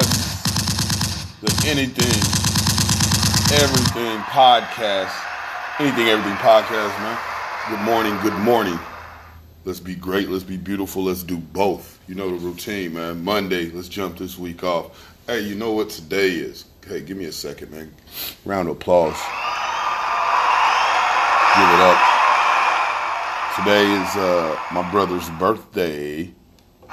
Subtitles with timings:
[0.00, 2.18] the anything,
[3.58, 5.12] everything podcast.
[5.78, 7.18] Anything, everything podcast, man.
[7.70, 8.78] Good morning, good morning.
[9.64, 11.98] Let's be great, let's be beautiful, let's do both.
[12.08, 13.24] You know the routine, man.
[13.24, 15.14] Monday, let's jump this week off.
[15.26, 16.64] Hey, you know what today is?
[16.86, 17.92] Hey, give me a second, man.
[18.44, 19.18] Round of applause.
[21.54, 21.98] Give it up.
[23.56, 26.32] Today is uh, my brother's birthday.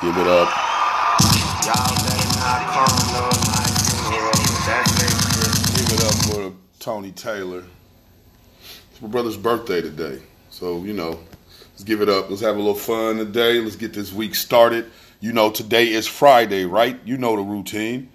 [0.01, 0.49] Give it up.
[6.85, 7.63] Tony Taylor.
[8.91, 10.21] It's my brother's birthday today.
[10.51, 11.19] So, you know,
[11.71, 12.29] let's give it up.
[12.29, 13.59] Let's have a little fun today.
[13.59, 14.91] Let's get this week started.
[15.19, 16.99] You know, today is Friday, right?
[17.03, 18.09] You know the routine.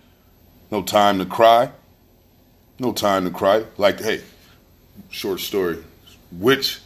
[0.70, 1.72] No time to cry.
[2.78, 3.64] No time to cry.
[3.76, 4.22] Like, hey,
[5.08, 5.82] short story.
[6.30, 6.78] Which,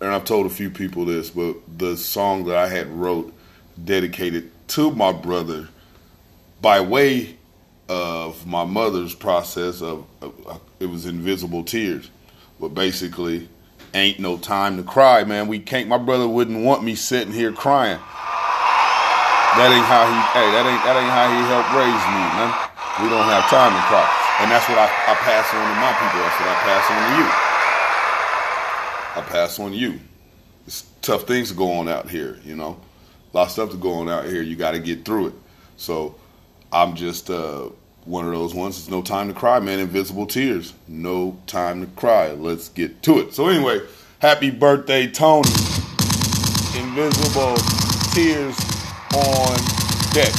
[0.00, 3.30] and I've told a few people this, but the song that I had wrote
[3.84, 5.68] dedicated to my brother
[6.62, 7.35] by way
[7.88, 12.10] of my mother's process of, of, uh, it was invisible tears.
[12.58, 13.48] But basically
[13.94, 15.46] ain't no time to cry man.
[15.46, 17.98] We can't my brother wouldn't want me sitting here crying.
[19.56, 22.52] That ain't how he hey that ain't that ain't how he helped raise me man.
[23.00, 24.04] We don't have time to cry.
[24.40, 26.20] And that's what I, I pass on to my people.
[26.20, 27.28] That's what I pass on to you.
[29.16, 30.00] I pass on to you.
[30.66, 32.80] It's tough things to go on out here you know.
[33.32, 34.42] A lot of stuff to go on out here.
[34.42, 35.34] You got to get through it.
[35.76, 36.14] So
[36.76, 37.70] I'm just uh,
[38.04, 38.78] one of those ones.
[38.78, 39.78] It's no time to cry, man.
[39.78, 40.74] Invisible tears.
[40.86, 42.32] No time to cry.
[42.32, 43.32] Let's get to it.
[43.32, 43.80] So anyway,
[44.18, 45.48] happy birthday, Tony.
[46.76, 47.56] Invisible
[48.12, 48.58] tears
[49.16, 49.56] on
[50.12, 50.34] deck.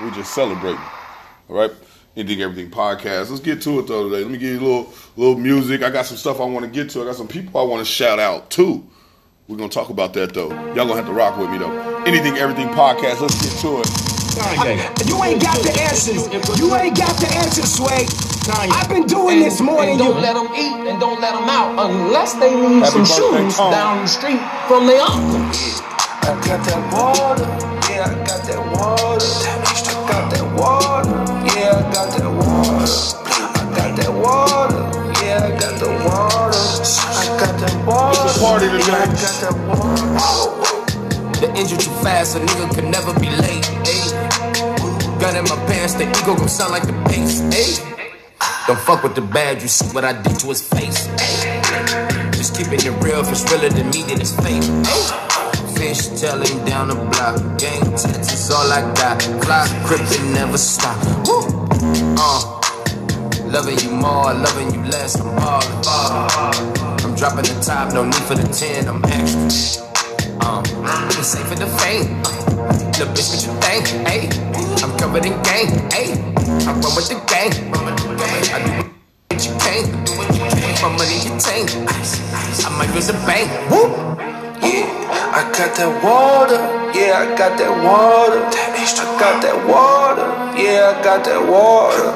[0.00, 0.80] We just celebrating.
[1.50, 1.72] All right.
[2.16, 3.28] Anything Everything podcast.
[3.28, 4.22] Let's get to it though today.
[4.22, 5.82] Let me give you a little little music.
[5.82, 7.02] I got some stuff I want to get to.
[7.02, 8.88] I got some people I want to shout out too.
[9.46, 10.48] We're gonna talk about that though.
[10.48, 12.02] Y'all gonna have to rock with me though.
[12.04, 13.20] Anything Everything podcast.
[13.20, 14.15] Let's get to it.
[14.36, 16.28] You ain't got the answers.
[16.60, 18.04] You ain't got the answers, Sway.
[18.70, 20.12] I've been doing this more and than you.
[20.12, 23.56] don't let them eat and don't let them out unless they need Happy some shoes
[23.56, 23.72] Tom.
[23.72, 24.38] down the street
[24.68, 25.40] from their uncle.
[26.20, 27.48] I got that water,
[27.88, 29.24] yeah, I got that water.
[29.24, 31.16] I got that water,
[31.56, 32.92] yeah, I got that water.
[33.56, 34.82] I got that water,
[35.24, 36.60] yeah, I got the water.
[36.60, 38.84] I got that water, It's a party today.
[38.84, 41.40] yeah, I got that water.
[41.40, 43.64] The engine too fast, a nigga could never be late.
[43.84, 44.35] Ayy.
[45.26, 47.40] Gun in my pants, the ego gon' sound like the bass.
[47.50, 47.82] Ayy.
[48.68, 51.08] Don't fuck with the bad, you see what I did to his face.
[51.18, 52.30] Ayy.
[52.30, 54.62] Just keeping it real, if it's realer than me, then it's fake.
[54.86, 55.74] Ayy.
[55.74, 59.18] Fish tailing down the block, gang tattoos all I got.
[59.42, 60.94] Clock crippin' never stop.
[61.26, 61.42] Woo.
[62.22, 62.60] Uh.
[63.50, 67.02] Loving you more, loving you less, I'm ballin'.
[67.02, 69.82] I'm dropping the top, no need for the 10, I'm extra.
[70.46, 70.62] Um,
[71.18, 72.22] it's safe in the fame.
[72.24, 73.86] Uh, little bitch, what you think?
[74.08, 74.28] Hey,
[74.82, 75.68] I'm covered in gang.
[75.92, 76.12] Hey,
[76.66, 77.52] I run with the gang.
[78.52, 78.90] I do
[79.30, 79.92] what you can't.
[80.82, 81.70] My money you tank.
[82.64, 83.50] I might use a bank.
[83.70, 83.88] Woo!
[84.62, 84.86] Yeah,
[85.34, 86.60] I got that water.
[86.98, 88.40] Yeah, I got that water.
[88.44, 90.26] I got that water.
[90.60, 92.10] Yeah, I got that water.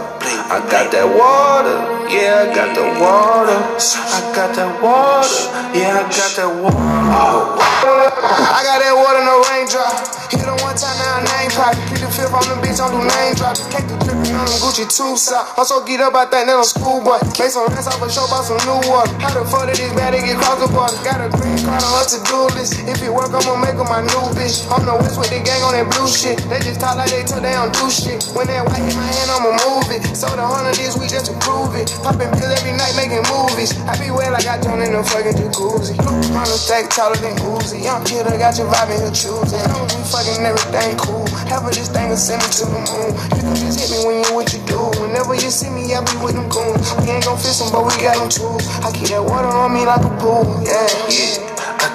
[0.51, 2.00] I got that water.
[2.11, 3.55] Yeah, I got the water.
[3.55, 5.31] I got that water.
[5.79, 6.75] Yeah, I got that water.
[6.75, 9.95] I got that water, in no raindrop.
[10.31, 11.75] Hit her one time, now name pop.
[11.91, 13.55] Keep the fifth on the bitch, don't do name drop.
[13.71, 15.55] Cake the dripping on them Gucci two socks.
[15.59, 17.19] I'm so geeked up, I think that I'm schoolboy.
[17.35, 19.11] Make some rest off a show, bought some new water.
[19.19, 20.95] How the fuck did this bad to get cross the border?
[21.03, 22.79] Got a green card on her to-do list.
[22.87, 24.67] If it work, I'ma make her my new bitch.
[24.71, 26.39] I'm the west with the gang on that blue shit.
[26.47, 28.23] They just talk like they told they don't do shit.
[28.31, 30.03] When that white hit my hand, I'ma move it.
[30.15, 31.91] So the hundred this we just to prove it.
[32.03, 33.77] Popping pills every night, making movies.
[33.85, 35.93] I be wet like I joined in the fucking jacuzzi.
[36.01, 37.85] On the stack taller than Uzi.
[37.85, 39.61] Young kid, I got your vibe in here choosing.
[39.69, 41.29] Long as we fucking everything cool.
[41.45, 43.11] Half of this thing is send me to the moon.
[43.37, 44.81] You can just hit me when you what you do.
[45.03, 46.89] Whenever you see me, I be with them goons.
[47.05, 48.65] We ain't gon' fix them, but we got them tools.
[48.81, 50.49] I keep that water on me like a pool.
[50.65, 51.50] Yeah, yeah.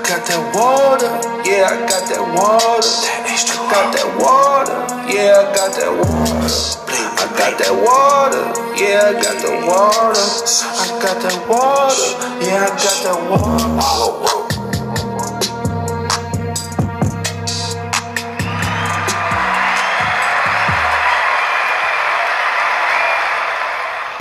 [0.05, 1.09] I got that water.
[1.49, 2.85] Yeah, I got that water.
[2.85, 4.77] I got that water.
[5.11, 6.45] Yeah, I got that water.
[7.17, 8.45] I got that water.
[8.77, 10.21] Yeah, I got the water.
[10.77, 12.05] I got that water.
[12.45, 14.45] Yeah, I got that water.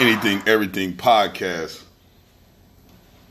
[0.01, 1.84] Anything, everything podcast.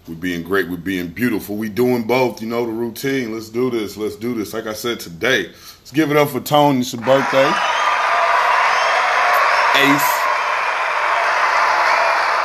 [0.07, 0.69] We're being great.
[0.69, 1.55] We're being beautiful.
[1.55, 2.41] We doing both.
[2.41, 3.33] You know the routine.
[3.33, 3.95] Let's do this.
[3.95, 4.53] Let's do this.
[4.53, 6.79] Like I said today, let's give it up for Tony.
[6.79, 7.47] It's your birthday.
[9.75, 10.19] Ace.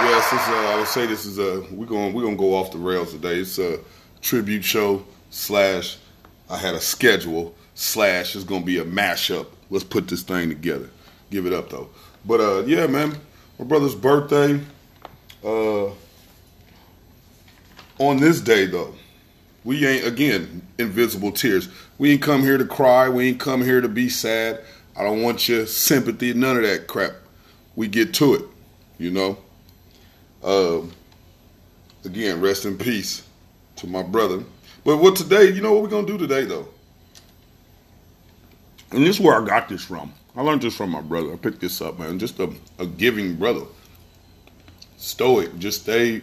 [0.00, 2.70] Yes, is, uh, I would say this is a we're going we're gonna go off
[2.70, 3.40] the rails today.
[3.40, 3.80] It's a
[4.20, 5.98] tribute show slash
[6.48, 10.90] I had a schedule slash it's gonna be a mashup let's put this thing together.
[11.30, 11.90] Give it up though.
[12.24, 13.16] But uh, yeah, man,
[13.58, 14.60] my brother's birthday.
[15.44, 15.90] Uh,
[17.98, 18.94] on this day though,
[19.64, 21.68] we ain't again invisible tears.
[21.98, 23.08] We ain't come here to cry.
[23.08, 24.60] We ain't come here to be sad.
[24.96, 26.32] I don't want your sympathy.
[26.32, 27.12] None of that crap.
[27.76, 28.42] We get to it.
[28.98, 29.38] You know.
[30.42, 30.92] Um,
[32.04, 33.26] again, rest in peace
[33.76, 34.44] to my brother.
[34.84, 35.50] But what today?
[35.50, 36.68] You know what we're gonna do today though.
[38.90, 40.12] And this is where I got this from.
[40.34, 41.32] I learned this from my brother.
[41.32, 42.18] I picked this up, man.
[42.18, 43.66] Just a, a giving brother.
[44.96, 45.58] Stoic.
[45.58, 46.22] Just stay.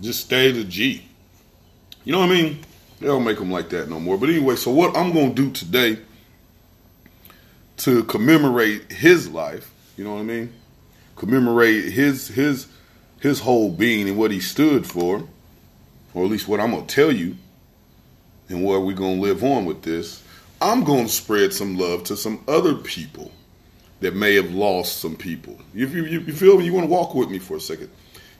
[0.00, 1.04] Just stay the G.
[2.04, 2.58] You know what I mean?
[3.00, 4.18] They don't make them like that no more.
[4.18, 5.98] But anyway, so what I'm going to do today
[7.78, 10.52] to commemorate his life, you know what I mean?
[11.16, 12.66] Commemorate his his
[13.20, 15.26] his whole being and what he stood for,
[16.12, 17.36] or at least what I'm going to tell you,
[18.48, 20.22] and where we're going to live on with this.
[20.60, 23.32] I'm going to spread some love to some other people
[24.00, 25.58] that may have lost some people.
[25.74, 27.90] If you, you, you feel me, you want to walk with me for a second.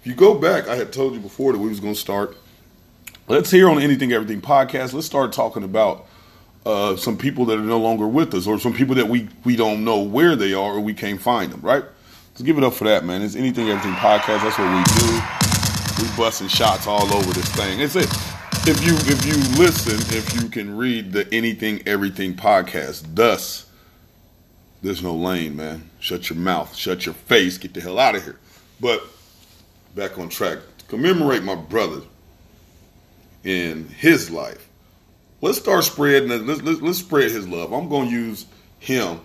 [0.05, 2.37] If you go back, I had told you before that we was going to start
[3.27, 4.93] let's hear on Anything Everything podcast.
[4.93, 6.05] Let's start talking about
[6.67, 9.57] uh, some people that are no longer with us, or some people that we we
[9.57, 11.63] don't know where they are, or we can't find them.
[11.63, 11.83] Right?
[12.33, 13.23] Let's give it up for that, man.
[13.23, 14.43] It's Anything Everything podcast.
[14.43, 16.07] That's what we do.
[16.07, 17.81] We busting shots all over this thing.
[17.81, 18.11] It's it.
[18.69, 23.71] If you if you listen, if you can read the Anything Everything podcast, thus
[24.83, 25.89] there's no lane, man.
[25.99, 28.39] Shut your mouth, shut your face, get the hell out of here.
[28.79, 29.03] But
[29.95, 30.59] back on track.
[30.79, 32.03] To commemorate my brother
[33.43, 34.69] in his life.
[35.41, 36.29] Let's start spreading.
[36.47, 37.73] Let's, let's, let's spread his love.
[37.73, 38.47] I'm going to use
[38.79, 39.21] him,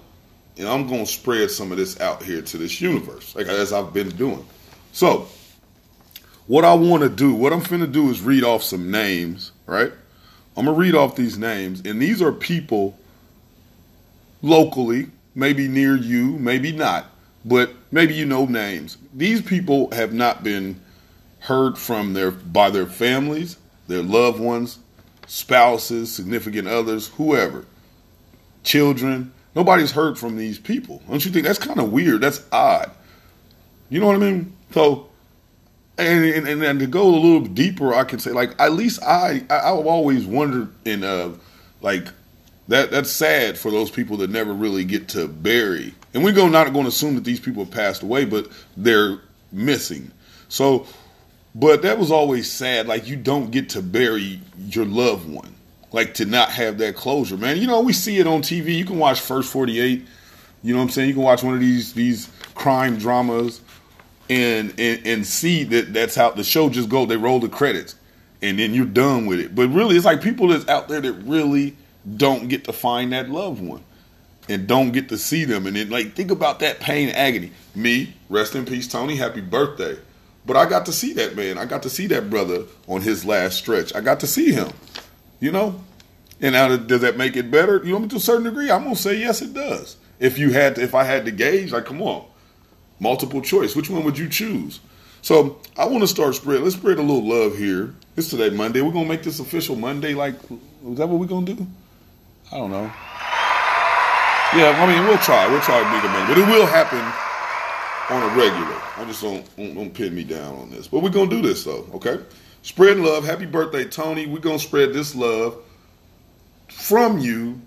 [0.57, 3.71] and I'm going to spread some of this out here to this universe, like as
[3.71, 4.45] I've been doing.
[4.91, 5.27] So,
[6.47, 9.51] what I want to do, what I'm finna do, is read off some names.
[9.65, 9.91] Right?
[10.59, 12.99] I'm gonna read off these names, and these are people
[14.41, 17.05] locally, maybe near you, maybe not,
[17.45, 18.97] but maybe you know names.
[19.13, 20.81] These people have not been
[21.39, 23.57] heard from their by their families
[23.89, 24.79] their loved ones,
[25.27, 27.65] spouses, significant others, whoever,
[28.63, 29.33] children.
[29.55, 31.01] Nobody's heard from these people.
[31.09, 32.21] Don't you think that's kind of weird?
[32.21, 32.91] That's odd.
[33.89, 34.55] You know what I mean?
[34.71, 35.09] So,
[35.97, 39.43] and, and and to go a little deeper, I can say like at least I,
[39.49, 41.33] I have always wondered in uh
[41.81, 42.07] like
[42.67, 45.95] that that's sad for those people that never really get to bury.
[46.13, 49.19] And we're not going to assume that these people have passed away, but they're
[49.51, 50.11] missing.
[50.47, 50.87] So
[51.55, 52.87] but that was always sad.
[52.87, 55.55] Like you don't get to bury your loved one.
[55.91, 57.57] Like to not have that closure, man.
[57.57, 58.75] You know, we see it on TV.
[58.75, 60.05] You can watch First 48.
[60.61, 61.07] You know what I'm saying?
[61.07, 63.61] You can watch one of these these crime dramas
[64.29, 67.05] and and, and see that that's how the show just go.
[67.05, 67.95] They roll the credits
[68.41, 69.55] and then you're done with it.
[69.55, 71.75] But really, it's like people that's out there that really
[72.15, 73.83] don't get to find that loved one
[74.49, 75.67] and don't get to see them.
[75.67, 77.51] And then, like, think about that pain, agony.
[77.75, 79.15] Me, rest in peace, Tony.
[79.15, 79.97] Happy birthday.
[80.45, 81.57] But I got to see that man.
[81.57, 83.95] I got to see that brother on his last stretch.
[83.95, 84.71] I got to see him.
[85.39, 85.81] You know?
[86.41, 87.81] And now does that make it better?
[87.83, 89.97] You know, to a certain degree, I'm gonna say yes, it does.
[90.19, 92.25] If you had, to, if I had to gauge, like, come on,
[92.99, 93.75] multiple choice.
[93.75, 94.79] Which one would you choose?
[95.21, 96.61] So I want to start spread.
[96.61, 97.93] Let's spread a little love here.
[98.15, 98.81] It's today Monday.
[98.81, 100.13] We're gonna make this official Monday.
[100.13, 101.67] Like, is that what we're gonna do?
[102.51, 102.89] I don't know.
[104.55, 105.47] Yeah, I mean, we'll try.
[105.47, 107.01] We'll try to make Monday, but it will happen
[108.09, 108.81] on a regular.
[108.97, 110.87] I just don't, don't, don't pin me down on this.
[110.87, 112.19] But we're gonna do this though, okay?
[112.61, 113.25] spread love.
[113.25, 114.25] Happy birthday, Tony.
[114.25, 115.57] We're gonna spread this love
[116.67, 117.61] from you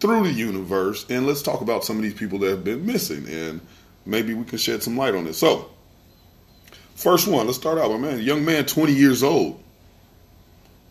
[0.00, 3.26] through the universe, and let's talk about some of these people that have been missing,
[3.28, 3.60] and
[4.04, 5.38] maybe we can shed some light on this.
[5.38, 5.70] So,
[6.94, 9.62] first one, let's start out with man, young man, 20 years old.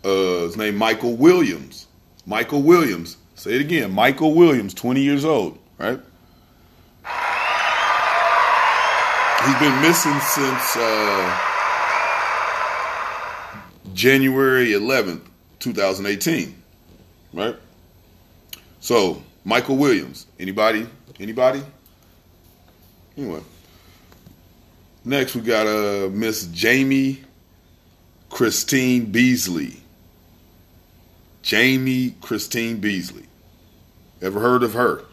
[0.03, 1.87] Uh, his name Michael Williams.
[2.25, 3.17] Michael Williams.
[3.35, 3.91] Say it again.
[3.91, 5.99] Michael Williams, 20 years old, right?
[9.45, 11.39] He's been missing since uh,
[13.93, 15.21] January 11th,
[15.59, 16.55] 2018.
[17.33, 17.55] Right?
[18.79, 20.25] So, Michael Williams.
[20.39, 20.87] Anybody?
[21.19, 21.61] Anybody?
[23.17, 23.41] Anyway.
[25.03, 27.21] Next, we got uh, Miss Jamie
[28.29, 29.77] Christine Beasley.
[31.45, 33.27] Jamie Christine Beasley.
[34.19, 35.03] Ever heard of her?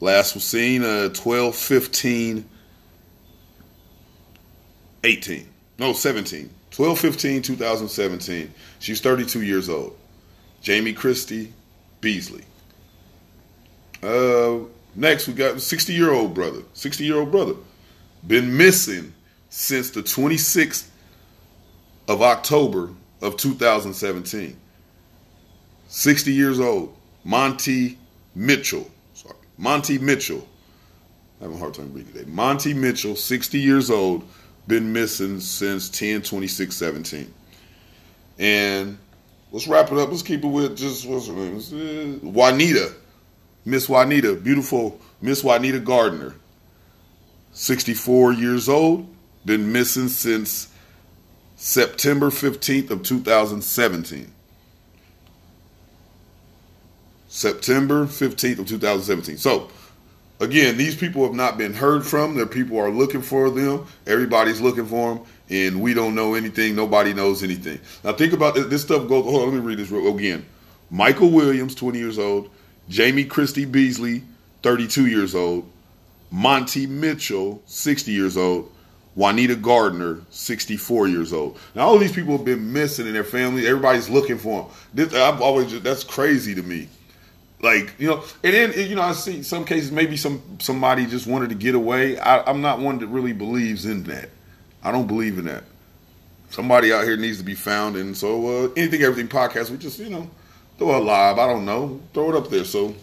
[0.00, 2.48] Last was seen uh, 12 15
[5.04, 5.48] 18.
[5.78, 6.48] No, 17.
[6.70, 8.54] 12 15 2017.
[8.78, 9.94] She's 32 years old.
[10.62, 11.52] Jamie Christie
[12.00, 12.44] Beasley.
[14.02, 14.60] Uh,
[14.94, 16.62] next, we got 60 year old brother.
[16.72, 17.54] 60 year old brother.
[18.26, 19.12] Been missing
[19.50, 20.88] since the 26th
[22.08, 22.88] of October
[23.20, 24.56] of 2017.
[25.88, 26.96] 60 years old.
[27.24, 27.98] Monty
[28.34, 28.90] Mitchell.
[29.14, 30.46] Sorry, Monty Mitchell.
[31.40, 32.30] I'm having a hard time reading today.
[32.30, 34.26] Monty Mitchell, 60 years old,
[34.66, 37.34] been missing since 10 26 17.
[38.38, 38.98] And
[39.52, 40.10] let's wrap it up.
[40.10, 41.56] Let's keep it with just what's her name?
[41.58, 42.92] Uh, Juanita.
[43.64, 46.34] Miss Juanita, beautiful Miss Juanita Gardner.
[47.52, 49.08] 64 years old,
[49.44, 50.68] been missing since
[51.56, 54.30] September 15th of 2017.
[57.36, 59.36] September 15th of 2017.
[59.36, 59.68] So,
[60.40, 62.34] again, these people have not been heard from.
[62.34, 63.86] Their people are looking for them.
[64.06, 66.74] Everybody's looking for them, and we don't know anything.
[66.74, 67.78] Nobody knows anything.
[68.02, 68.66] Now, think about this.
[68.68, 69.24] This stuff goes.
[69.24, 70.46] Hold on, let me read this again.
[70.90, 72.48] Michael Williams, 20 years old.
[72.88, 74.22] Jamie Christie Beasley,
[74.62, 75.70] 32 years old.
[76.30, 78.72] Monty Mitchell, 60 years old.
[79.14, 81.58] Juanita Gardner, 64 years old.
[81.74, 83.66] Now, all these people have been missing in their family.
[83.66, 84.70] Everybody's looking for them.
[84.94, 86.88] This, I've always just, that's crazy to me.
[87.62, 91.26] Like you know, and then you know, I see some cases maybe some somebody just
[91.26, 92.18] wanted to get away.
[92.18, 94.28] I, I'm not one that really believes in that.
[94.82, 95.64] I don't believe in that.
[96.50, 99.98] Somebody out here needs to be found, and so uh, anything, everything podcast, we just
[99.98, 100.30] you know
[100.78, 101.38] throw it live.
[101.38, 102.64] I don't know, throw it up there.
[102.64, 102.94] So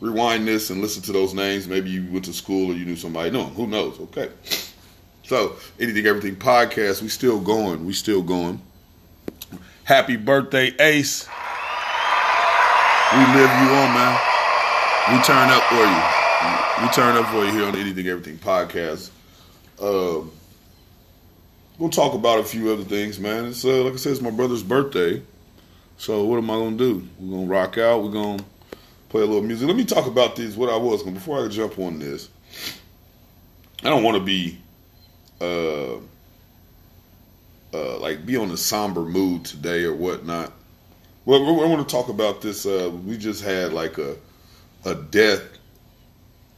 [0.00, 1.66] rewind this and listen to those names.
[1.66, 3.30] Maybe you went to school or you knew somebody.
[3.30, 3.98] No, who knows?
[3.98, 4.30] Okay.
[5.24, 7.84] So anything, everything podcast, we still going.
[7.86, 8.60] We still going.
[9.84, 11.26] Happy birthday, Ace.
[13.12, 14.18] We live you on, man.
[15.12, 16.82] We turn up for you.
[16.82, 19.10] We turn up for you here on the Anything Everything podcast.
[19.80, 20.32] Um,
[21.78, 23.44] we'll talk about a few other things, man.
[23.44, 25.22] It's uh, like I said, it's my brother's birthday.
[25.98, 27.06] So what am I gonna do?
[27.20, 28.02] We're gonna rock out.
[28.02, 28.42] We're gonna
[29.10, 29.68] play a little music.
[29.68, 30.56] Let me talk about this.
[30.56, 32.30] What I was before I jump on this.
[33.82, 34.58] I don't want to be,
[35.40, 35.96] uh,
[37.74, 40.52] uh, like be on a somber mood today or whatnot.
[41.26, 42.66] Well, I want to talk about this.
[42.66, 44.16] Uh, we just had like a
[44.84, 45.42] a death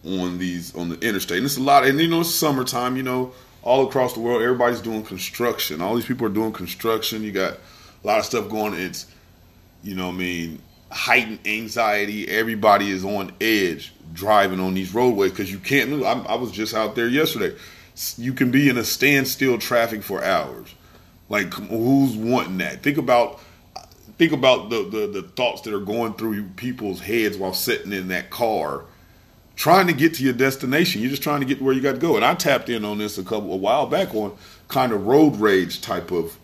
[0.04, 1.86] on these on the interstate, and it's a lot.
[1.86, 2.96] And you know, it's summertime.
[2.96, 3.32] You know,
[3.62, 5.80] all across the world, everybody's doing construction.
[5.80, 7.22] All these people are doing construction.
[7.22, 8.74] You got a lot of stuff going.
[8.74, 9.06] It's
[9.84, 12.28] you know, I mean, heightened anxiety.
[12.28, 16.02] Everybody is on edge driving on these roadways because you can't move.
[16.02, 17.56] I, I was just out there yesterday.
[18.18, 20.74] You can be in a standstill traffic for hours.
[21.28, 22.82] Like, who's wanting that?
[22.82, 23.40] Think about
[24.18, 28.08] think about the, the, the thoughts that are going through people's heads while sitting in
[28.08, 28.84] that car
[29.56, 31.00] trying to get to your destination.
[31.00, 32.16] You're just trying to get where you got to go.
[32.16, 34.36] And I tapped in on this a couple a while back on
[34.68, 36.38] kind of road rage type of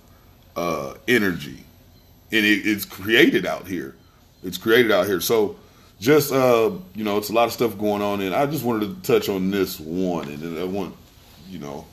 [0.57, 1.65] uh, energy,
[2.33, 3.95] and it, it's created out here.
[4.43, 5.21] It's created out here.
[5.21, 5.57] So
[6.01, 9.03] just uh, you know, it's a lot of stuff going on, and I just wanted
[9.05, 10.97] to touch on this one, and I want
[11.49, 11.87] you know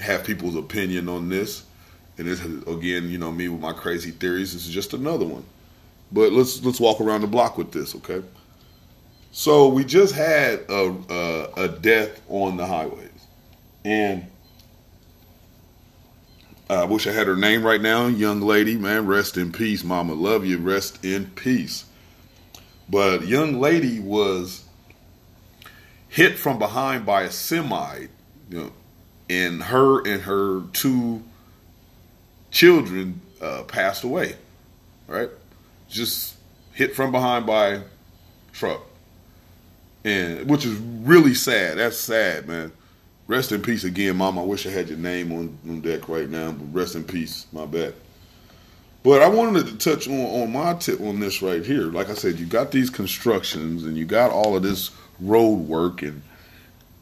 [0.00, 1.64] have people's opinion on this.
[2.18, 4.52] And this again, you know, me with my crazy theories.
[4.52, 5.44] This is just another one.
[6.10, 8.22] But let's let's walk around the block with this, okay?
[9.30, 13.26] So we just had a a, a death on the highways,
[13.84, 14.26] and
[16.68, 18.08] I wish I had her name right now.
[18.08, 20.14] Young lady, man, rest in peace, Mama.
[20.14, 20.58] Love you.
[20.58, 21.84] Rest in peace.
[22.90, 24.64] But young lady was
[26.08, 28.06] hit from behind by a semi,
[28.50, 28.72] you know,
[29.30, 31.22] and her and her two
[32.50, 34.36] children uh, passed away,
[35.06, 35.30] right?
[35.88, 36.36] Just
[36.72, 37.80] hit from behind by
[38.52, 38.82] truck,
[40.04, 41.78] and which is really sad.
[41.78, 42.72] That's sad, man.
[43.26, 44.38] Rest in peace again, Mom.
[44.38, 47.46] I wish I had your name on, on deck right now, but rest in peace.
[47.52, 47.94] My bad.
[49.02, 51.84] But I wanted to touch on, on my tip on this right here.
[51.84, 54.90] Like I said, you got these constructions and you got all of this
[55.20, 56.22] road work, and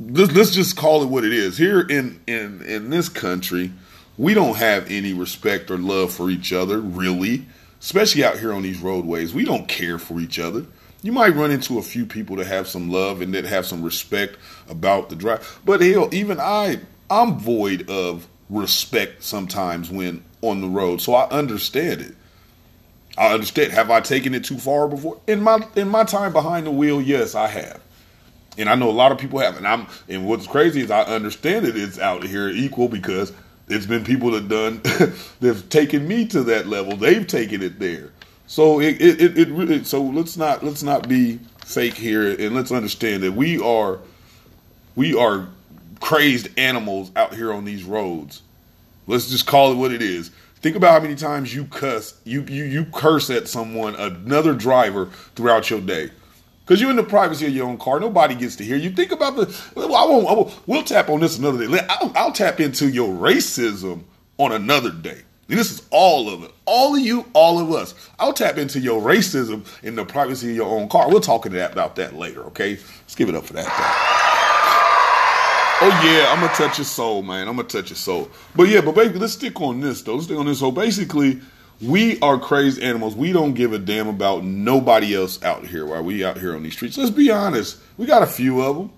[0.01, 1.57] let's, let's just call it what it is.
[1.57, 3.73] Here in in in this country,
[4.19, 7.47] we don't have any respect or love for each other, really,
[7.81, 9.35] especially out here on these roadways.
[9.35, 10.67] We don't care for each other.
[11.03, 13.83] You might run into a few people that have some love and that have some
[13.83, 14.37] respect
[14.69, 15.61] about the drive.
[15.65, 16.81] But hell, even I,
[17.11, 21.01] I'm void of respect sometimes when on the road.
[21.01, 22.15] So I understand it.
[23.19, 23.73] I understand.
[23.73, 25.21] Have I taken it too far before?
[25.27, 27.81] In my in my time behind the wheel, yes, I have.
[28.59, 29.57] And I know a lot of people have.
[29.57, 33.33] And I'm and what's crazy is I understand it is out here equal because
[33.69, 34.81] it's been people that done
[35.41, 36.97] they've taken me to that level.
[36.97, 38.11] They've taken it there.
[38.47, 42.55] So it it, it, it really so let's not let's not be fake here and
[42.55, 43.99] let's understand that we are
[44.95, 45.49] we are
[46.01, 48.43] crazed animals out here on these roads.
[49.07, 50.31] Let's just call it what it is.
[50.57, 55.07] Think about how many times you cuss you you you curse at someone, another driver
[55.35, 56.11] throughout your day.
[56.67, 58.01] Because you're in the privacy of your own car.
[58.01, 58.91] Nobody gets to hear you.
[58.91, 59.57] Think about the.
[59.77, 61.87] Well, I won't, I won't, we'll tap on this another day.
[61.89, 64.03] I'll, I'll tap into your racism
[64.37, 65.23] on another day.
[65.47, 66.51] This is all of it.
[66.65, 67.95] All of you, all of us.
[68.19, 71.09] I'll tap into your racism in the privacy of your own car.
[71.09, 72.71] We'll talk about that later, okay?
[72.71, 73.65] Let's give it up for that.
[73.65, 74.27] Though.
[75.79, 77.47] Oh yeah, I'm gonna touch your soul, man.
[77.47, 78.29] I'm gonna touch your soul.
[78.57, 80.15] But yeah, but basically, let's stick on this though.
[80.15, 80.59] Let's stick on this.
[80.59, 81.41] So basically,
[81.81, 83.15] we are crazy animals.
[83.15, 86.63] We don't give a damn about nobody else out here while we out here on
[86.63, 86.97] these streets.
[86.97, 87.79] Let's be honest.
[87.99, 88.91] We got a few of them.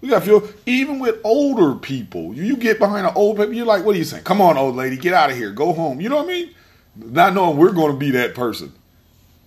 [0.00, 2.34] We got a few, even with older people.
[2.34, 4.24] You, get behind an old people, you're like, what are you saying?
[4.24, 6.00] Come on, old lady, get out of here, go home.
[6.00, 6.54] You know what I mean?
[6.96, 8.72] Not knowing we're going to be that person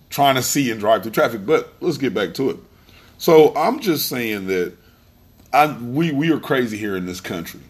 [0.08, 1.46] trying to see and drive through traffic.
[1.46, 2.56] But let's get back to it.
[3.18, 4.74] So I'm just saying that
[5.52, 7.60] I, we we are crazy here in this country.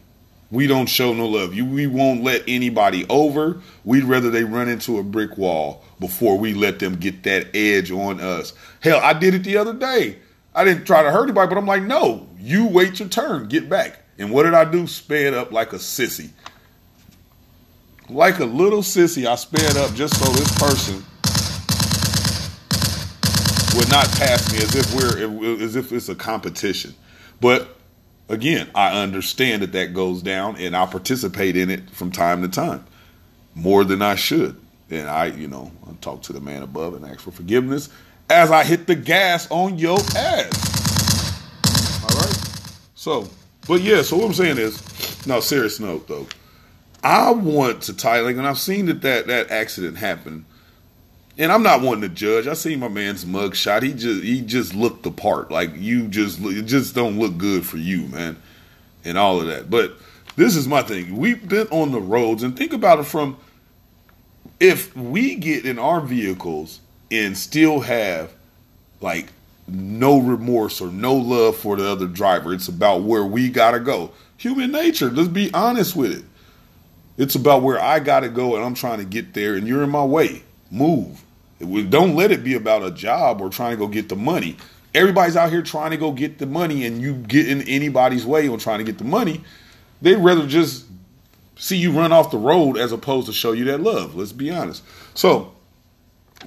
[0.51, 1.55] We don't show no love.
[1.55, 3.61] You, we won't let anybody over.
[3.85, 7.91] We'd rather they run into a brick wall before we let them get that edge
[7.91, 8.53] on us.
[8.81, 10.19] Hell, I did it the other day.
[10.55, 13.69] I didn't try to hurt anybody, but I'm like, no, you wait your turn, get
[13.69, 14.01] back.
[14.19, 14.87] And what did I do?
[14.87, 16.31] Sped up like a sissy.
[18.09, 21.05] Like a little sissy, I sped up just so this person
[23.77, 26.93] would not pass me as if we're as if it's a competition.
[27.41, 27.80] But
[28.31, 32.49] again, I understand that that goes down, and I participate in it from time to
[32.49, 32.87] time,
[33.55, 34.59] more than I should.
[34.89, 37.91] And I, you know, I talk to the man above and ask for forgiveness
[38.31, 42.03] as I hit the gas on your ass.
[42.03, 42.39] All right.
[42.95, 43.29] So,
[43.69, 44.03] but yeah.
[44.03, 46.27] So what I'm saying is, no, serious note though.
[47.03, 50.45] I want to tie like, and I've seen that that that accident happen,
[51.41, 52.47] and I'm not wanting to judge.
[52.47, 53.83] I seen my man's mug shot.
[53.83, 55.51] He just he just looked the part.
[55.51, 58.41] Like you just it just don't look good for you, man,
[59.07, 59.71] and all of that.
[59.71, 59.95] But
[60.37, 61.17] this is my thing.
[61.17, 63.39] We've been on the roads, and think about it from
[64.61, 66.81] if we get in our vehicles
[67.11, 68.35] and still have
[69.01, 69.33] like
[69.67, 72.53] no remorse or no love for the other driver.
[72.53, 74.13] It's about where we gotta go.
[74.37, 75.11] Human nature.
[75.11, 76.25] Let's be honest with it.
[77.17, 79.91] It's about where I gotta go and I'm trying to get there and you're in
[79.91, 80.43] my way.
[80.71, 81.25] Move.
[81.61, 84.57] Don't let it be about a job or trying to go get the money.
[84.95, 88.49] Everybody's out here trying to go get the money and you get in anybody's way
[88.49, 89.43] on trying to get the money.
[90.03, 90.87] They'd rather just
[91.57, 94.17] see you run off the road as opposed to show you that love.
[94.17, 94.83] Let's be honest.
[95.15, 95.53] So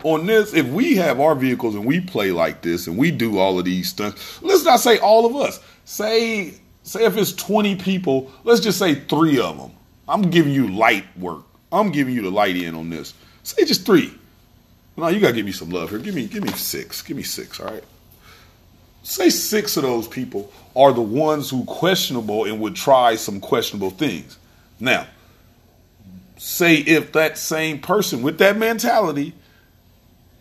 [0.03, 3.37] on this, if we have our vehicles and we play like this and we do
[3.37, 5.59] all of these stunts, let's not say all of us.
[5.85, 9.71] Say, say if it's 20 people, let's just say three of them.
[10.07, 11.43] I'm giving you light work.
[11.71, 13.13] I'm giving you the light in on this.
[13.43, 14.13] Say just three.
[14.95, 15.99] No, you gotta give me some love here.
[15.99, 17.01] Give me, give me six.
[17.01, 17.59] Give me six.
[17.59, 17.83] All right.
[19.03, 23.89] Say six of those people are the ones who questionable and would try some questionable
[23.89, 24.37] things.
[24.79, 25.07] Now,
[26.37, 29.33] say if that same person with that mentality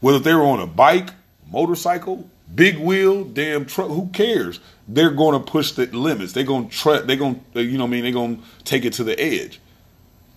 [0.03, 1.11] whether they're on a bike,
[1.51, 4.59] motorcycle, big wheel, damn truck, who cares?
[4.89, 6.33] They're going to push the limits.
[6.33, 8.03] They're going to try, they're going to, you know I mean?
[8.03, 9.61] They're going to take it to the edge.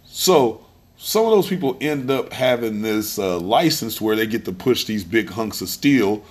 [0.05, 0.64] So
[0.97, 4.85] some of those people end up having this uh, license where they get to push
[4.85, 6.23] these big hunks of steel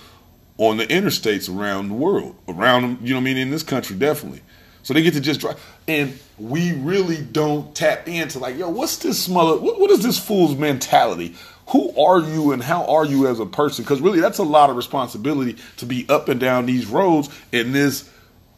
[0.56, 3.36] on the interstates around the world, around, you know what I mean?
[3.36, 4.42] In this country, definitely.
[4.82, 5.62] So they get to just drive.
[5.88, 9.58] And we really don't tap into like, yo, what's this smother?
[9.58, 11.34] What, what is this fool's mentality?
[11.68, 13.84] who are you and how are you as a person?
[13.84, 17.72] Because really, that's a lot of responsibility to be up and down these roads in
[17.72, 18.10] this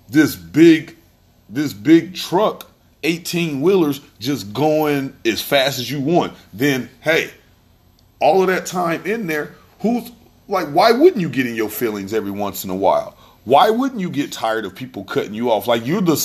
[0.08, 0.96] this big
[1.48, 2.70] this big truck,
[3.06, 6.34] eighteen wheelers, just going as fast as you want.
[6.52, 7.30] Then, hey,
[8.20, 10.10] all of that time in there, who's
[10.48, 13.16] like, why wouldn't you get in your feelings every once in a while?
[13.44, 15.66] Why wouldn't you get tired of people cutting you off?
[15.66, 16.18] Like you're the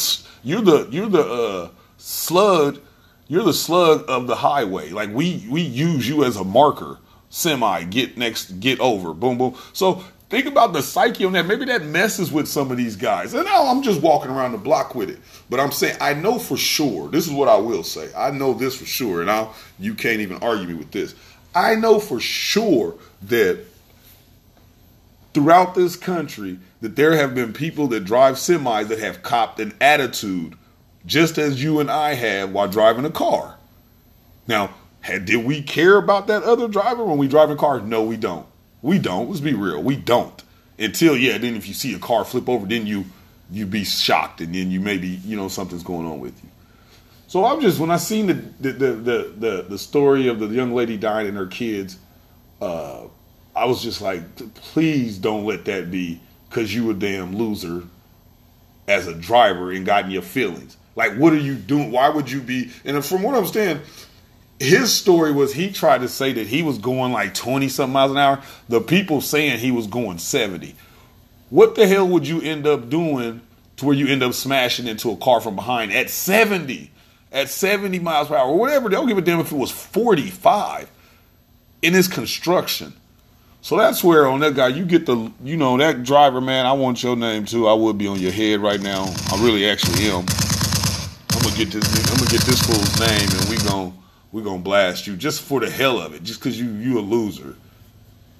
[0.43, 2.79] you're the you're the uh, slug
[3.27, 4.89] you're the slug of the highway.
[4.89, 6.97] Like we we use you as a marker.
[7.29, 9.55] Semi, get next, get over, boom, boom.
[9.71, 11.45] So think about the psyche on that.
[11.45, 13.33] Maybe that messes with some of these guys.
[13.33, 15.19] And now I'm just walking around the block with it.
[15.49, 17.09] But I'm saying I know for sure.
[17.09, 18.09] This is what I will say.
[18.15, 21.13] I know this for sure, and I you can't even argue me with this.
[21.53, 23.59] I know for sure that
[25.33, 29.73] throughout this country that there have been people that drive semis that have copped an
[29.79, 30.57] attitude
[31.05, 33.57] just as you and I have while driving a car.
[34.47, 37.81] Now, had, did we care about that other driver when we drive a car?
[37.81, 38.45] No, we don't.
[38.81, 39.29] We don't.
[39.29, 39.81] Let's be real.
[39.81, 40.43] We don't.
[40.79, 43.05] Until yeah, then if you see a car flip over, then you
[43.51, 46.49] you be shocked, and then you maybe you know something's going on with you.
[47.27, 50.47] So I'm just when I seen the the the the, the, the story of the
[50.47, 51.97] young lady dying and her kids,
[52.61, 53.03] uh,
[53.55, 54.23] I was just like,
[54.55, 57.83] please don't let that be because you a damn loser
[58.87, 60.77] as a driver and got in your feelings.
[60.95, 61.91] Like, what are you doing?
[61.91, 62.71] Why would you be?
[62.83, 63.81] And from what I am understand,
[64.61, 68.11] his story was he tried to say that he was going like 20 something miles
[68.11, 68.41] an hour.
[68.69, 70.75] The people saying he was going 70.
[71.49, 73.41] What the hell would you end up doing
[73.77, 76.91] to where you end up smashing into a car from behind at 70?
[77.31, 78.89] at 70 miles per hour or whatever.
[78.89, 80.89] They don't give a damn if it was 45
[81.81, 82.93] in this construction.
[83.61, 86.65] So that's where on that guy you get the you know that driver man.
[86.65, 87.67] I want your name too.
[87.67, 89.03] I would be on your head right now.
[89.31, 90.25] I really actually am.
[91.31, 92.11] I'm gonna get this.
[92.11, 93.93] I'm gonna get this fool's name and we gonna
[94.31, 96.23] we gonna blast you just for the hell of it.
[96.23, 97.55] Just cause you you a loser.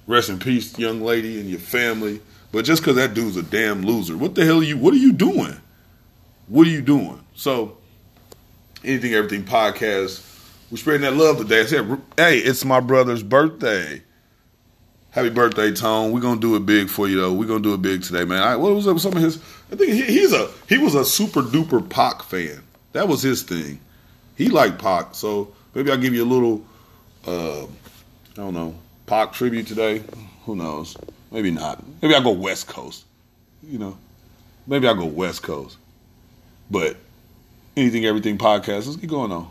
[0.06, 2.20] Rest in peace, young lady and your family.
[2.50, 4.76] But just cause that dude's a damn loser, what the hell are you?
[4.76, 5.56] What are you doing?
[6.48, 7.24] What are you doing?
[7.34, 7.78] So,
[8.84, 10.28] anything, everything podcast.
[10.70, 11.60] We're spreading that love today.
[11.60, 14.02] I said, hey, it's my brother's birthday.
[15.10, 16.12] Happy birthday, Tone.
[16.12, 17.34] We're gonna do it big for you though.
[17.34, 18.42] We're gonna do it big today, man.
[18.42, 19.36] I, what was up with some of his
[19.70, 22.62] I think he, he's a he was a super duper Pac fan.
[22.92, 23.80] That was his thing.
[24.36, 26.64] He liked Pac, so maybe I'll give you a little
[27.26, 27.66] uh, I
[28.36, 28.74] don't know,
[29.06, 30.02] Pac tribute today.
[30.46, 30.96] Who knows?
[31.30, 31.82] Maybe not.
[32.00, 33.04] Maybe I'll go West Coast.
[33.62, 33.98] You know.
[34.66, 35.76] Maybe I'll go West Coast.
[36.70, 36.96] But
[37.76, 39.50] anything, everything podcast, let's get going on.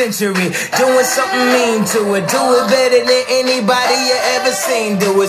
[0.00, 2.24] Century, doing something mean to it.
[2.32, 4.98] Do it better than anybody you ever seen.
[4.98, 5.28] Do it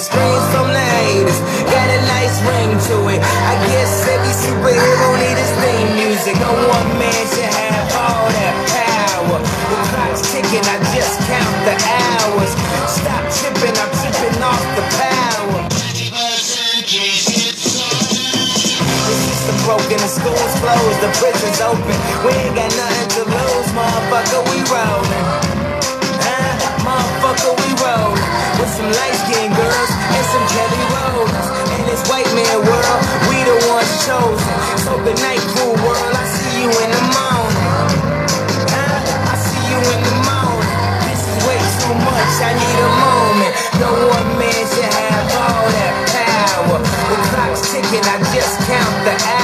[49.03, 49.40] the hours.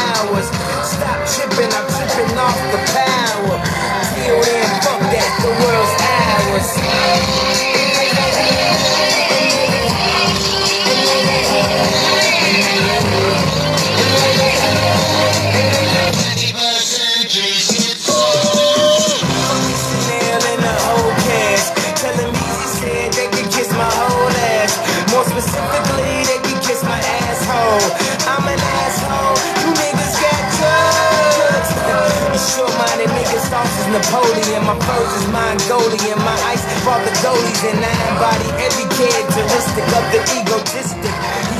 [34.07, 34.63] Is Napoleon.
[34.63, 36.17] My pose is Mongolian.
[36.19, 37.11] My ice brought the
[37.63, 41.16] and I embody every characteristic of the egotistic.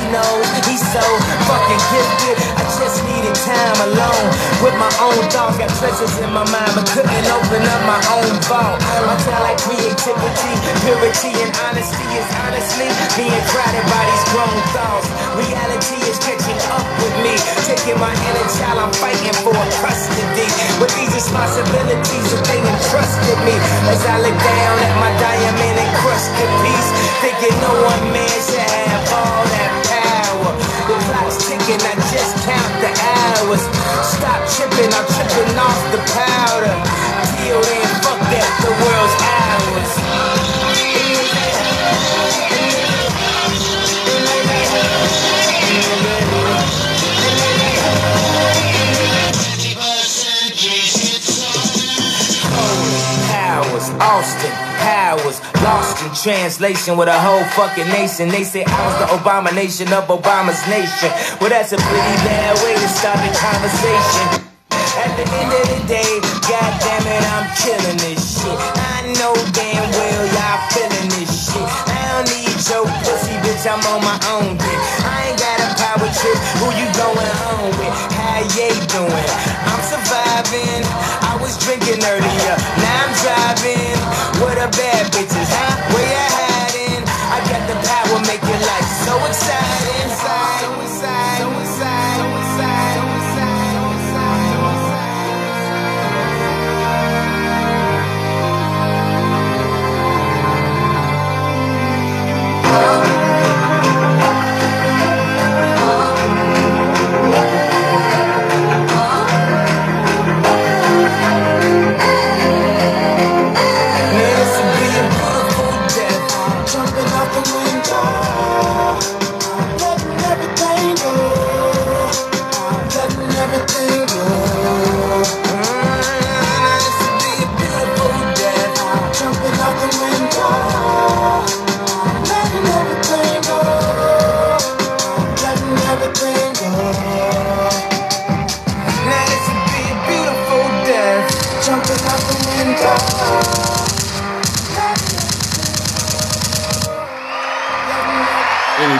[0.08, 1.04] He's so
[1.44, 2.36] fucking gifted.
[2.56, 4.26] I just needed time alone
[4.64, 5.60] with my own thoughts.
[5.60, 8.80] Got treasures in my mind, but couldn't open up my own vault.
[8.88, 12.88] I My talent, creativity, purity, and honesty is honestly
[13.20, 15.08] being crowded by these grown thoughts.
[15.36, 17.36] Reality is catching up with me,
[17.68, 18.80] taking my inner child.
[18.80, 19.52] I'm fighting for
[19.84, 20.48] custody
[20.80, 23.56] with these responsibilities that they entrusted me.
[23.92, 26.88] As I look down at my diamond encrusted piece,
[27.20, 27.87] thinking no one
[34.78, 36.76] tripping, I'm tripping off the powder.
[37.42, 39.58] Till then, fuck that, the world's ours.
[54.00, 58.28] Austin, Powers, lost in translation with a whole fucking nation.
[58.28, 61.10] They say I was the abomination of Obama's nation.
[61.40, 64.48] Well, that's a pretty bad way to start the conversation.
[65.18, 66.12] The end of the day,
[66.46, 68.54] god damn it, I'm killing this shit.
[68.54, 71.66] I know damn well y'all feeling this shit.
[71.90, 74.78] I don't need your pussy, bitch, I'm on my own dick.
[75.02, 77.94] I ain't got a power trip, who you going home with?
[78.14, 79.30] How you doing?
[79.66, 80.86] I'm surviving.
[81.26, 83.98] I was drinking earlier, now I'm driving.
[84.38, 85.98] What a bad bitches, huh?
[85.98, 87.02] Where you hiding?
[87.02, 89.97] I got the power, make your life so exciting.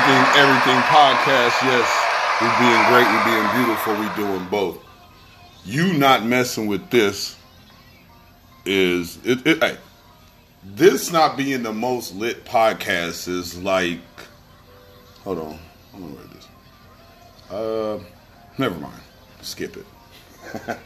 [0.09, 1.62] Anything, everything podcast.
[1.64, 1.87] Yes,
[2.40, 4.83] we being great, we being beautiful, we doing both.
[5.66, 7.37] You not messing with this
[8.64, 9.77] is it, it hey,
[10.64, 14.01] this not being the most lit podcast is like
[15.25, 15.59] hold on.
[15.92, 16.49] I'm gonna read this.
[17.51, 18.01] Uh
[18.57, 19.03] never mind.
[19.42, 19.87] Skip it.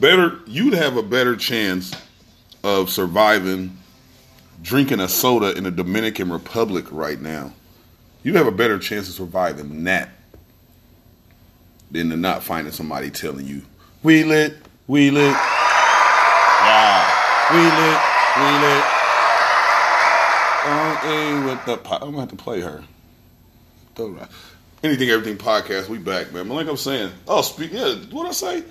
[0.00, 1.92] better you'd have a better chance
[2.64, 3.77] of surviving
[4.62, 7.52] drinking a soda in the Dominican Republic right now,
[8.22, 10.10] you'd have a better chance of surviving that
[11.90, 13.62] than to not finding somebody telling you,
[14.02, 15.34] we lit, we lit,
[16.62, 17.10] yeah,
[17.52, 18.00] we lit,
[18.36, 18.84] we lit.
[21.00, 22.84] Hey, with the po- I'm gonna have to play her.
[24.82, 25.88] Anything, everything podcast.
[25.88, 26.46] We back, man.
[26.46, 27.72] But like I'm saying, oh, speak.
[27.72, 28.62] Yeah, what I say?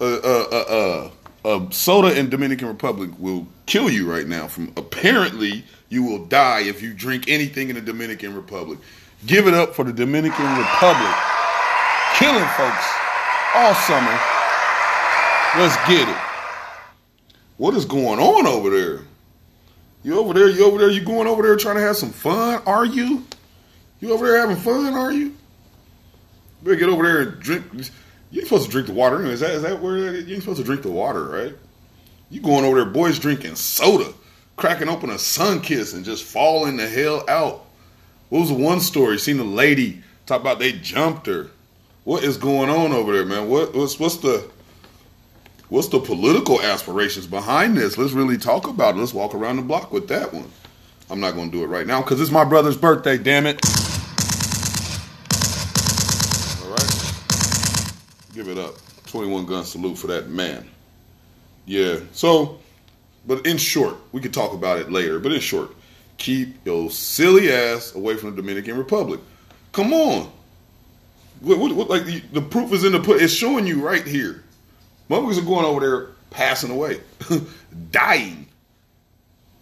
[0.00, 1.10] uh, uh, uh, uh,
[1.44, 4.48] uh, soda in Dominican Republic will kill you right now.
[4.48, 8.78] From apparently, you will die if you drink anything in the Dominican Republic.
[9.26, 11.14] Give it up for the Dominican Republic,
[12.14, 12.86] killing folks
[13.54, 14.18] all summer.
[15.56, 16.16] Let's get it.
[17.56, 19.02] What is going on over there?
[20.02, 20.50] You over there?
[20.50, 20.90] You over there?
[20.90, 22.62] You going over there trying to have some fun?
[22.66, 23.24] Are you?
[24.00, 24.94] You over there having fun?
[24.94, 25.34] Are you?
[26.62, 27.64] Better get over there and drink.
[28.34, 29.18] You ain't supposed to drink the water.
[29.18, 29.34] anyway.
[29.34, 31.54] Is that is that where you ain't supposed to drink the water, right?
[32.30, 34.12] You going over there, boys drinking soda,
[34.56, 37.64] cracking open a Sunkist and just falling the hell out.
[38.30, 39.18] What was the one story?
[39.18, 41.48] Seen the lady talk about they jumped her.
[42.02, 43.48] What is going on over there, man?
[43.48, 44.50] What what's what's the
[45.68, 47.96] what's the political aspirations behind this?
[47.96, 48.98] Let's really talk about it.
[48.98, 50.50] Let's walk around the block with that one.
[51.08, 53.16] I'm not going to do it right now because it's my brother's birthday.
[53.16, 53.64] Damn it!
[56.64, 56.94] All right.
[58.34, 58.74] Give it up.
[59.06, 60.68] 21 gun salute for that man.
[61.66, 62.00] Yeah.
[62.12, 62.58] So,
[63.26, 65.70] but in short, we could talk about it later, but in short,
[66.18, 69.20] keep your silly ass away from the Dominican Republic.
[69.72, 70.30] Come on.
[71.40, 73.20] What, what, what, like the, the proof is in the put.
[73.20, 74.42] It's showing you right here.
[75.10, 77.00] Motherfuckers are going over there passing away,
[77.90, 78.46] dying.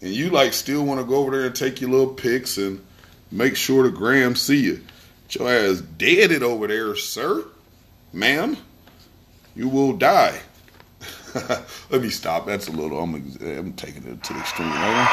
[0.01, 2.85] And you like still want to go over there and take your little pics and
[3.31, 4.81] make sure the gram see you.
[5.31, 7.45] Your ass deaded over there, sir,
[8.13, 8.57] ma'am.
[9.55, 10.41] You will die.
[11.91, 12.47] Let me stop.
[12.47, 12.99] That's a little.
[12.99, 15.09] I'm, I'm taking it to the extreme right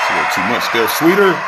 [0.00, 0.88] It's a little too much there.
[0.88, 1.38] Sweeter,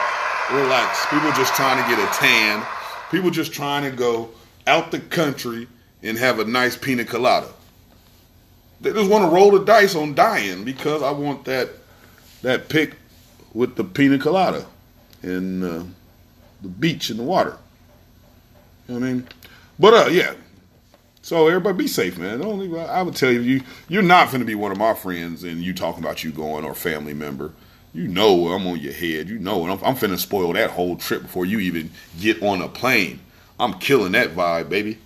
[0.52, 1.06] relax.
[1.06, 2.64] People just trying to get a tan.
[3.10, 4.30] People just trying to go
[4.66, 5.68] out the country
[6.02, 7.48] and have a nice pina colada.
[8.80, 11.70] They just want to roll the dice on dying because I want that
[12.42, 12.94] that pick
[13.54, 14.66] with the pina colada
[15.22, 15.82] and uh,
[16.62, 17.56] the beach and the water.
[18.88, 19.28] You know what I mean?
[19.78, 20.34] But uh, yeah.
[21.26, 22.40] So everybody be safe, man.
[22.40, 25.60] I would tell you, you you're not going to be one of my friends and
[25.60, 27.52] you talking about you going or family member.
[27.92, 29.28] You know I'm on your head.
[29.28, 32.62] You know, and I'm, I'm finna spoil that whole trip before you even get on
[32.62, 33.18] a plane.
[33.58, 34.98] I'm killing that vibe, baby.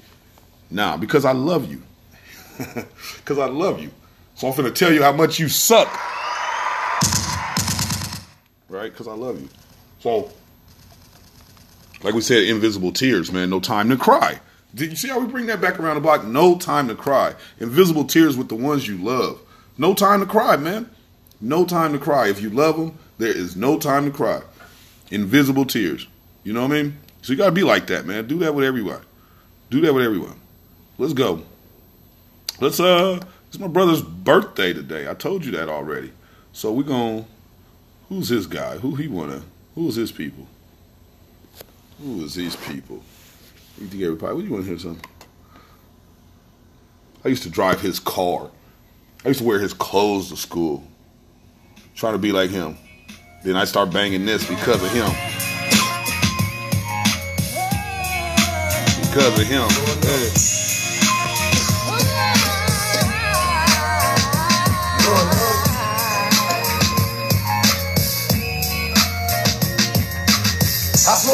[0.70, 1.83] Nah, because I love you.
[3.16, 3.90] Because I love you.
[4.35, 5.88] So I'm finna tell you how much you suck.
[8.68, 8.92] Right?
[8.92, 9.48] Because I love you.
[10.00, 10.30] So,
[12.02, 13.48] like we said, invisible tears, man.
[13.48, 14.38] No time to cry.
[14.74, 16.24] Did you see how we bring that back around the block?
[16.24, 17.35] No time to cry.
[17.59, 19.40] Invisible tears with the ones you love.
[19.76, 20.88] No time to cry, man.
[21.40, 22.28] No time to cry.
[22.28, 24.42] If you love them, there is no time to cry.
[25.11, 26.06] Invisible tears.
[26.44, 26.98] You know what I mean?
[27.22, 28.26] So you gotta be like that, man.
[28.26, 29.00] Do that with everyone.
[29.70, 30.40] Do that with everyone.
[30.98, 31.42] Let's go.
[32.61, 35.09] Let's uh it's my brother's birthday today.
[35.09, 36.12] I told you that already.
[36.52, 37.24] So we're gonna
[38.09, 38.78] who's his guy?
[38.78, 39.42] Who he wanna
[39.74, 40.46] who's his people?
[42.02, 43.02] Who is these people?
[43.78, 45.04] You think everybody what do you wanna hear something?
[47.24, 48.50] I used to drive his car.
[49.24, 50.87] I used to wear his clothes to school.
[51.94, 52.78] Trying to be like him.
[53.44, 55.11] Then I start banging this because of him.
[59.11, 59.68] Because of him.
[65.04, 65.39] Yeah.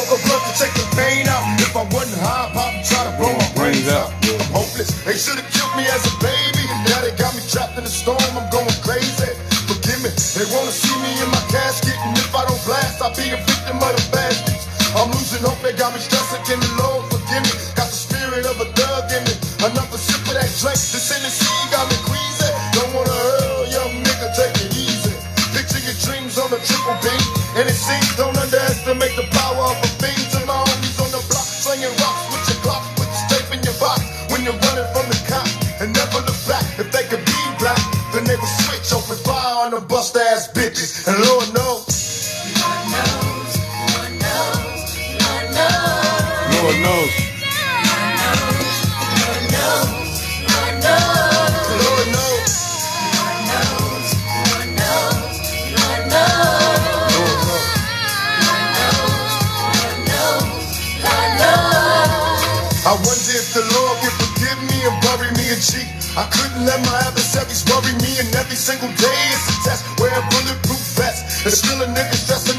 [0.07, 1.43] Smoke a blunt to take the pain out.
[1.59, 4.15] If I wasn't high, probably try to blow my brains out.
[4.23, 4.91] I'm hopeless.
[5.03, 6.65] They should have killed me as a baby.
[6.87, 8.23] Now they got me trapped in the storm.
[8.39, 9.35] I'm going crazy.
[9.67, 10.11] Forgive me.
[10.39, 13.39] They wanna see me in my casket, and if I don't blast, I'll be a
[13.39, 14.63] victim of the bastards.
[14.95, 15.59] I'm losing hope.
[15.61, 16.43] They got me stressing.
[16.47, 17.53] Can the Lord forgive me?
[17.75, 19.35] Got the spirit of a thug in me.
[19.67, 20.79] Another sip of that drink.
[20.79, 22.51] This Tennessee got me queasy.
[22.79, 25.15] Don't wanna hurl, young nigga, take it easy.
[25.51, 27.25] Picture your dreams on a triple beam.
[27.57, 30.31] And it seems don't underestimate the power of a fiend.
[30.33, 33.63] To my homies on the block, slinging rocks with your clock, with the tape in
[33.63, 34.01] your box.
[34.31, 36.65] When you're running from the cops and never look back.
[36.79, 37.81] If they could be black,
[38.13, 41.07] then they would switch, open fire on the bust ass bitches.
[41.09, 41.97] And Lord knows.
[66.17, 69.85] I couldn't let my adversaries worry me, and every single day it's a test.
[70.01, 71.45] Wear a bulletproof vest.
[71.45, 72.57] And still a nigga stressing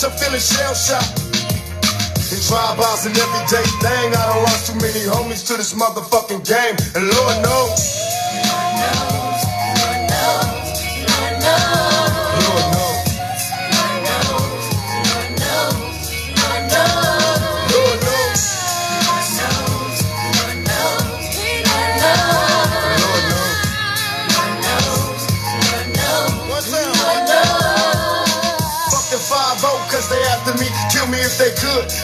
[0.00, 1.18] much, I'm feeling shell shocked.
[2.32, 6.76] In tribals and everyday thing, I don't lost too many homies to this motherfucking game.
[6.94, 7.99] And Lord knows.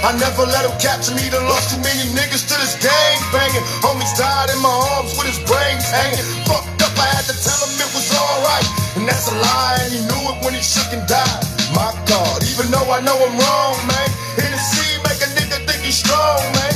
[0.04, 1.24] I never let them capture me.
[1.32, 3.64] Done lost too many niggas to this gang banging.
[3.80, 6.26] Homies died in my arms with his brains hanging.
[6.44, 8.68] Fucked up, I had to tell him it was alright.
[9.00, 11.42] And that's a lie, and he knew it when he shook and died.
[11.72, 14.08] My God, even though I know I'm wrong, man.
[14.36, 16.74] Hennessy make a nigga think he's strong, man.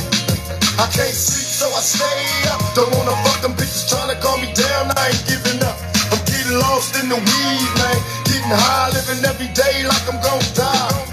[0.81, 2.61] I can't sleep, so I stay up.
[2.73, 4.89] Don't wanna fuck them bitches trying to calm me down.
[4.97, 5.77] I ain't giving up.
[6.09, 7.99] I'm getting lost in the weed, man.
[8.25, 11.11] Getting high, living every day like I'm gon' die.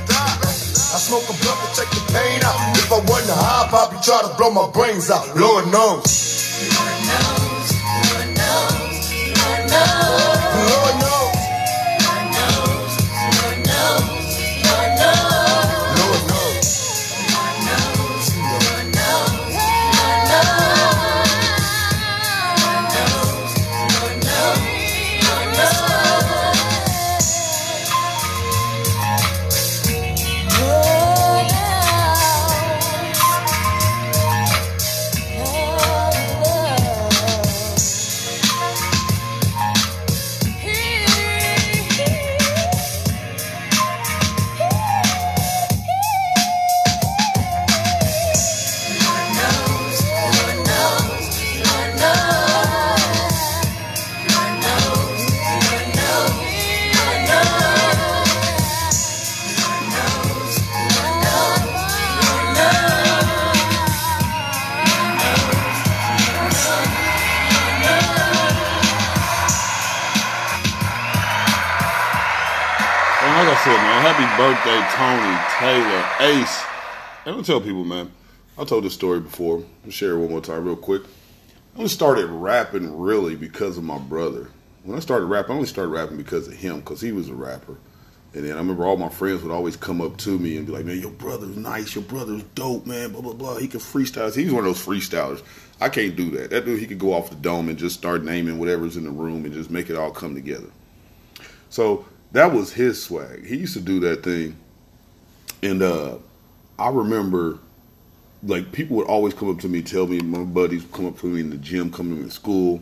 [0.89, 1.37] I smoke a
[4.09, 5.37] try to blow my brains out.
[5.37, 6.18] Lord knows.
[77.49, 78.13] Tell people, man,
[78.59, 79.63] I told this story before.
[79.85, 81.03] I'll share it one more time, real quick.
[81.75, 84.49] I only started rapping really because of my brother.
[84.85, 87.35] When I started rapping, I only started rapping because of him, because he was a
[87.35, 87.77] rapper.
[88.35, 90.73] And then I remember all my friends would always come up to me and be
[90.73, 91.95] like, "Man, your brother's nice.
[91.95, 93.13] Your brother's dope, man.
[93.13, 93.57] Blah blah blah.
[93.57, 94.35] He can freestyle.
[94.35, 95.43] He was one of those freestylers.
[95.81, 96.51] I can't do that.
[96.51, 99.11] That dude, he could go off the dome and just start naming whatever's in the
[99.11, 100.69] room and just make it all come together.
[101.71, 103.47] So that was his swag.
[103.47, 104.57] He used to do that thing,
[105.63, 106.17] and uh,
[106.79, 107.59] I remember
[108.43, 111.27] like people would always come up to me, tell me my buddies come up to
[111.27, 112.81] me in the gym, come to me in school,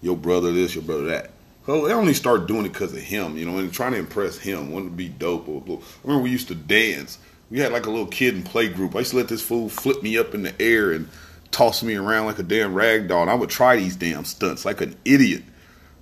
[0.00, 1.32] your brother this, your brother that.
[1.66, 4.38] So they only started doing it because of him, you know, and trying to impress
[4.38, 5.48] him, wanting to be dope.
[5.48, 7.18] I remember we used to dance.
[7.50, 8.96] We had like a little kid and play group.
[8.96, 11.08] I used to let this fool flip me up in the air and
[11.50, 13.22] toss me around like a damn rag doll.
[13.22, 15.42] And I would try these damn stunts like an idiot.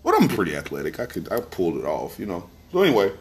[0.03, 0.99] But I'm pretty athletic.
[0.99, 2.49] I could I pulled it off, you know.
[2.73, 3.13] So anyway,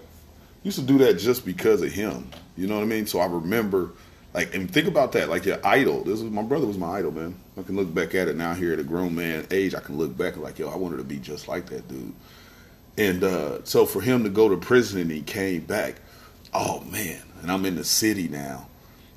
[0.64, 2.30] used to do that just because of him.
[2.56, 3.08] You know what I mean?
[3.08, 3.90] So I remember
[4.34, 6.04] like and think about that, like your idol.
[6.04, 7.36] This was my brother was my idol, man.
[7.58, 9.74] I can look back at it now here at a grown man age.
[9.74, 12.14] I can look back like, yo, I wanted to be just like that dude.
[12.98, 15.96] And uh, so for him to go to prison and he came back,
[16.54, 18.68] oh man, and I'm in the city now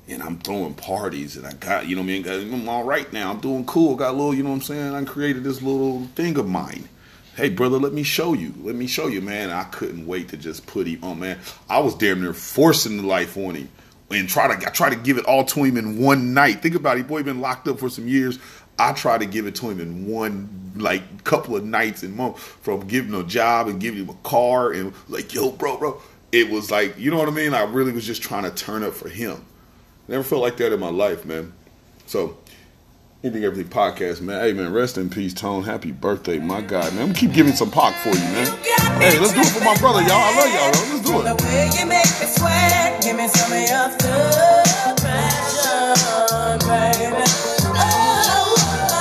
[0.07, 2.53] and I'm throwing parties and I got, you know what I mean?
[2.53, 3.29] I'm all right now.
[3.29, 3.95] I'm doing cool.
[3.95, 4.95] Got a little, you know what I'm saying?
[4.95, 6.89] I created this little thing of mine.
[7.35, 8.53] Hey, brother, let me show you.
[8.61, 9.49] Let me show you, man.
[9.49, 11.39] I couldn't wait to just put him on, man.
[11.69, 13.69] I was damn near forcing the life on him
[14.15, 16.61] and try to I try to give it all to him in one night.
[16.61, 18.39] Think about it, boy, been locked up for some years.
[18.79, 22.39] I try to give it to him in one like couple of nights and month
[22.39, 26.01] from giving him a job and giving him a car and like, yo, bro, bro.
[26.31, 27.53] It was like, you know what I mean?
[27.53, 29.45] I really was just trying to turn up for him.
[30.07, 31.53] Never felt like that in my life, man.
[32.07, 32.37] So,
[33.23, 34.41] anything, everything podcast, man.
[34.41, 35.63] Hey, man, rest in peace, Tone.
[35.63, 37.03] Happy birthday, my God, man.
[37.03, 38.47] I'm gonna keep giving some Pac for you, man.
[38.99, 40.19] Hey, let's do it for my brother, y'all.
[40.19, 40.83] I love y'all, bro.
[40.91, 41.23] Let's do it.
[41.31, 47.23] The way you make me sweat, give me some of your thug passion, baby.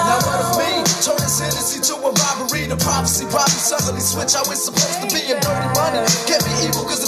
[0.07, 0.71] Now what if me
[1.03, 2.71] turn this Hennessy to a robbery?
[2.71, 5.35] The prophecy probably suddenly switch how it's supposed to be.
[5.35, 5.99] And dirty money
[6.31, 7.02] can't be evil cause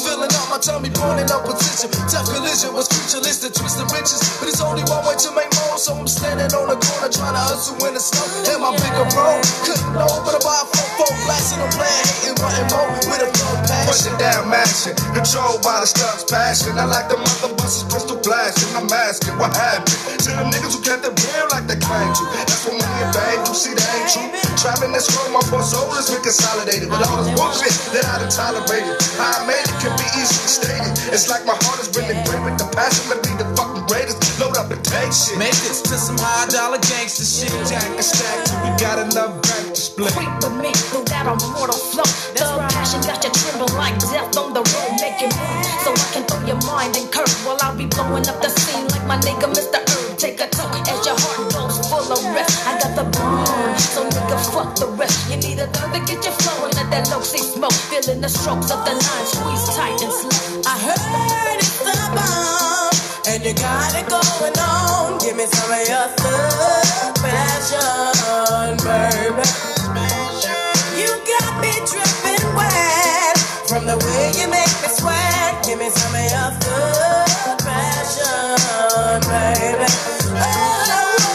[0.67, 1.91] the feeling out my tummy, born in opposition.
[2.09, 4.21] Tough collision was futuristic, twisted riches.
[4.41, 7.35] But it's only one way to make more, so I'm standing on the corner trying
[7.37, 8.25] to hustle in the snow.
[8.55, 12.69] And my bigger bro couldn't know, but about four, four blasting, I'm playing, hating, wanting
[12.73, 13.89] more with a flow passion.
[13.89, 16.77] Pushing down, mashing, controlled by the stuff's passion.
[16.79, 18.71] I like the mother busters, crystal blasting.
[18.77, 22.25] I'm asking what happened to them niggas who kept it real like they claim to.
[22.47, 24.29] That's what me and bang do, see that ain't true.
[24.61, 26.89] Trapping that strong, my poor soul has been consolidated.
[26.89, 30.95] But all this bullshit that I done tolerated, I made it can be easily stated.
[31.11, 34.23] It's like my heart is really great with the passion to be the fucking greatest.
[34.39, 35.39] Load up and take shit.
[35.39, 37.51] Make this to some high dollar gangster shit.
[37.67, 40.15] Jack and stack till we got enough bank to split.
[40.15, 42.07] Creep with me through that immortal flow.
[42.39, 44.93] Thug passion got you trembling like death on the road.
[45.03, 48.27] Make you move so I can throw your mind and curve while I'll be blowing
[48.31, 49.83] up the scene like my nigga Mr.
[49.83, 50.19] Herb.
[50.19, 52.67] Take a toke as your heart goes full of rest.
[52.67, 55.31] I got the boom, so nigga fuck the rest.
[55.31, 56.73] You need a thug to get you flowing.
[56.75, 60.63] Let that low see smoke, feeling the strokes of the line squeeze tight and slow.
[60.67, 62.95] I heard it's the bomb,
[63.31, 65.19] and you got it going on.
[65.19, 69.47] Give me some of your thug passion, baby.
[70.95, 73.37] You got me dripping wet
[73.67, 75.67] from the way you make me sweat.
[75.67, 79.89] Give me some of your thug passion, baby.
[80.39, 80.64] Oh.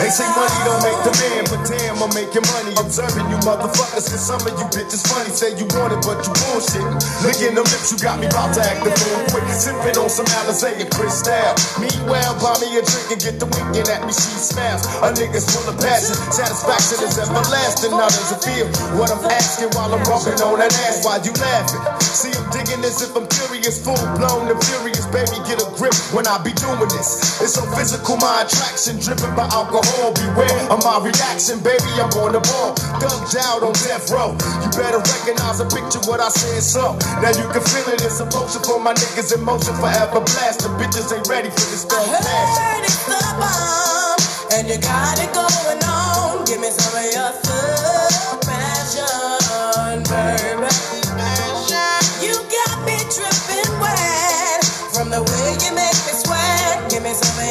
[0.10, 2.74] They say money don't make the man, but damn, I'm making money.
[2.82, 5.30] Observing you motherfuckers, cause some of you bitches funny.
[5.30, 6.82] Say you want it, but you bullshit.
[7.22, 9.45] Licking them lips, you got me about to act the fool quick.
[9.53, 11.53] Sipping on some Alizé and Cristal.
[11.78, 14.82] Meanwhile, buy me a drink and get the winking at me, she smiles.
[15.05, 16.18] A nigga's full of passion.
[16.34, 17.93] Satisfaction is everlasting.
[17.93, 18.66] Now does it feel
[18.97, 21.05] what I'm asking while I'm rubbing on that ass?
[21.05, 21.86] Why you laughing?
[22.01, 24.99] See, I'm digging this if I'm curious, full blown and furious.
[25.10, 27.41] Baby, get a grip when I be doing this.
[27.41, 30.14] It's so physical, my attraction driven by alcohol.
[30.14, 31.89] Beware of my reaction, baby.
[31.97, 34.38] I'm on the ball, thugged out on death row.
[34.62, 36.62] You better recognize and picture what I said.
[36.62, 36.93] So
[37.26, 38.05] now you can feel it.
[38.05, 40.22] It's emotion for my niggas in motion forever.
[40.22, 44.20] Blast the bitches ain't ready for this thug I heard it's the bomb,
[44.57, 46.45] and you got it going on.
[46.45, 47.99] Give me some of your thug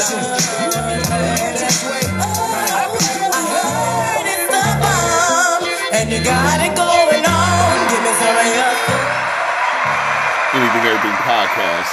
[0.00, 0.16] Anything
[10.86, 11.92] Everything podcast.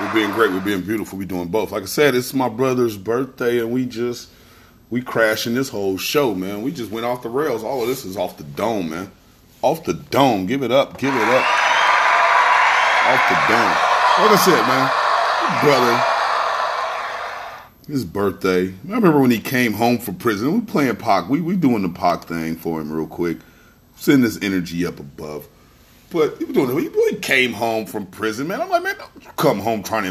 [0.00, 0.50] We're being great.
[0.50, 1.16] We're being beautiful.
[1.16, 1.70] We're doing both.
[1.70, 4.30] Like I said, it's my brother's birthday, and we just
[4.90, 6.62] we crashing this whole show, man.
[6.62, 7.62] We just went off the rails.
[7.62, 9.12] All of this is off the dome, man.
[9.62, 10.46] Off the dome.
[10.46, 10.98] Give it up.
[10.98, 11.46] Give it up.
[13.06, 13.74] Off the dome.
[14.18, 14.90] Like I said, man,
[15.62, 16.13] brother.
[17.86, 18.68] His birthday.
[18.68, 20.54] I remember when he came home from prison.
[20.54, 21.28] We playing Pac.
[21.28, 23.38] We we doing the Pac thing for him real quick.
[23.96, 25.46] Send this energy up above.
[26.10, 27.10] But he was doing it.
[27.10, 28.62] He came home from prison, man.
[28.62, 28.96] I'm like, man,
[29.36, 30.04] come home trying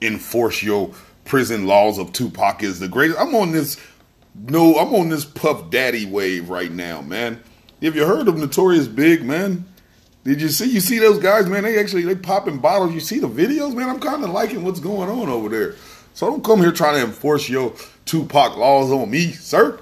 [0.00, 0.92] to enforce your
[1.24, 3.20] prison laws of Tupac is the greatest.
[3.20, 3.78] I'm on this
[4.34, 7.40] no, I'm on this Puff Daddy wave right now, man.
[7.82, 9.66] Have you heard of Notorious Big, man?
[10.24, 11.64] Did you see you see those guys, man?
[11.64, 12.92] They actually they popping bottles.
[12.92, 13.88] You see the videos, man?
[13.88, 15.74] I'm kind of liking what's going on over there.
[16.18, 17.72] So don't come here trying to enforce your
[18.04, 19.78] Tupac laws on me, sir.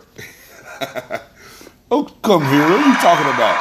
[1.90, 2.60] don't come here.
[2.60, 3.56] What are you talking about?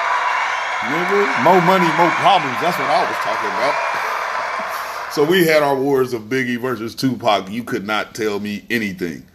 [0.82, 2.58] Nigga, more money, more problems.
[2.60, 5.14] That's what I was talking about.
[5.14, 7.50] so we had our wars of Biggie versus Tupac.
[7.50, 9.26] You could not tell me anything.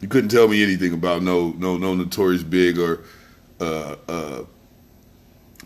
[0.00, 3.00] You couldn't tell me anything about no no no Notorious Big or
[3.60, 4.44] uh, uh,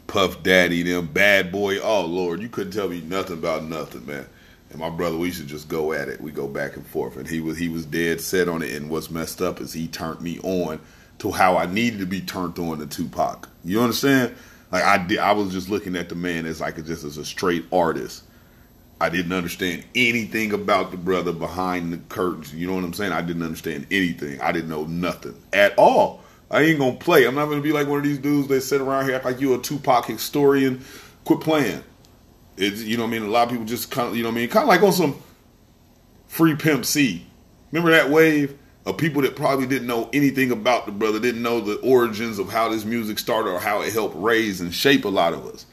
[0.09, 1.79] Puff Daddy, them bad boy.
[1.79, 4.27] Oh Lord, you couldn't tell me nothing about nothing, man.
[4.71, 6.21] And my brother, we should just go at it.
[6.21, 8.75] We go back and forth, and he was he was dead set on it.
[8.75, 10.81] And what's messed up is he turned me on
[11.19, 13.49] to how I needed to be turned on to Tupac.
[13.65, 14.35] You understand?
[14.71, 17.25] Like I did, I was just looking at the man as like just as a
[17.25, 18.25] straight artist.
[19.01, 22.55] I didn't understand anything about the brother behind the curtains.
[22.55, 23.13] You know what I'm saying?
[23.13, 24.41] I didn't understand anything.
[24.41, 26.23] I didn't know nothing at all.
[26.51, 27.27] I ain't gonna play.
[27.27, 29.41] I'm not gonna be like one of these dudes that sit around here act like
[29.41, 30.85] you a Tupac historian.
[31.25, 31.83] Quit playing.
[32.57, 33.23] It's you know what I mean.
[33.23, 34.49] A lot of people just kind of you know what I mean.
[34.49, 35.23] Kind of like on some
[36.27, 37.27] free pimp C.
[37.73, 41.61] Remember that wave of people that probably didn't know anything about the brother, didn't know
[41.61, 45.09] the origins of how this music started or how it helped raise and shape a
[45.09, 45.67] lot of us.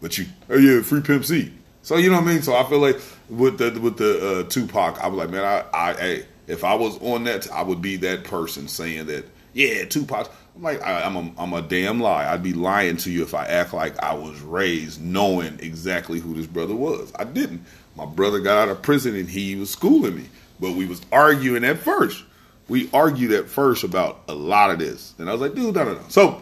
[0.00, 1.52] But you, oh yeah, free pimp C.
[1.82, 2.42] So you know what I mean.
[2.42, 5.64] So I feel like with the with the uh, Tupac, I was like, man, I,
[5.72, 9.84] I, hey, if I was on that, I would be that person saying that, yeah,
[9.84, 10.30] Tupac.
[10.56, 12.32] I'm like, I, I'm a, I'm a damn lie.
[12.32, 16.34] I'd be lying to you if I act like I was raised knowing exactly who
[16.34, 17.12] this brother was.
[17.16, 17.64] I didn't.
[17.96, 20.28] My brother got out of prison and he was schooling me,
[20.60, 22.24] but we was arguing at first.
[22.68, 25.84] We argued at first about a lot of this, and I was like, dude, no,
[25.84, 26.00] no, no.
[26.08, 26.40] So,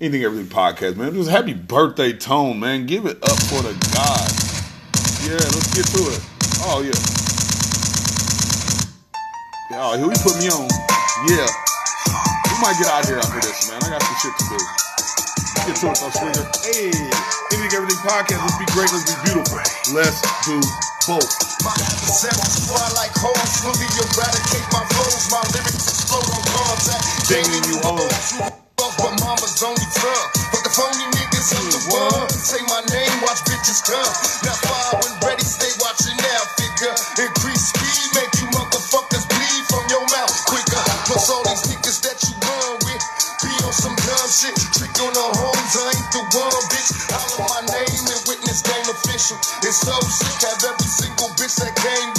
[0.00, 1.14] anything, everything podcast, man.
[1.14, 2.84] Just happy birthday, Tone, man.
[2.86, 4.30] Give it up for the God.
[5.24, 6.20] Yeah, let's get to it.
[6.66, 6.92] Oh yeah.
[9.76, 10.68] Oh, here we put me on.
[11.28, 11.46] Yeah.
[12.64, 13.76] We might get out here after this, man.
[13.84, 14.56] I got some shit to do.
[15.68, 16.48] Get to it, though, swinger.
[16.64, 16.96] Hey,
[17.52, 18.40] anything, everything podcast.
[18.40, 18.88] Let's be great.
[18.88, 19.60] Let's be beautiful.
[19.92, 20.56] Let's do
[21.04, 21.28] both.
[21.60, 25.28] My adversaries fly like hoes, really eradicate my flows.
[25.28, 27.04] My lyrics explode on contact.
[27.28, 28.32] Dinging you hoes.
[28.80, 30.24] But mama's only son.
[30.48, 32.28] But the phony niggas on the mm, one.
[32.32, 34.08] Say my name, watch bitches come.
[34.40, 35.43] Now fire when ready,
[45.02, 46.90] on the homes, I ain't the one, bitch.
[47.10, 49.38] Holler my name and witness game official.
[49.66, 52.13] It's so sick, have every single bitch that came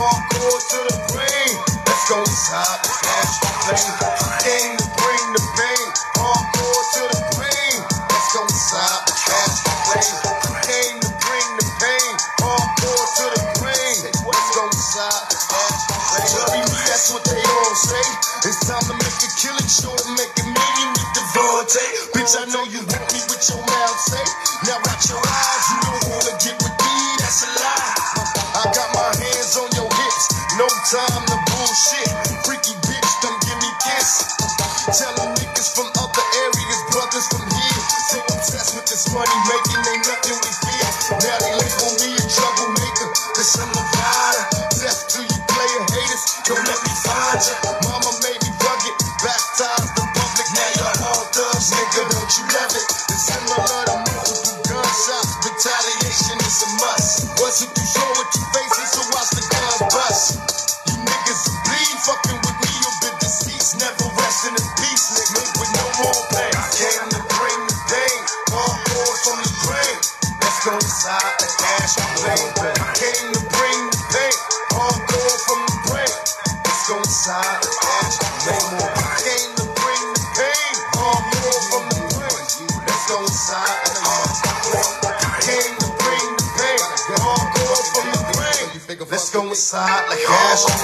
[0.00, 1.52] hardcore to the brain.
[1.84, 4.40] Let's go top, flash the flame.
[4.40, 5.44] Game to bring the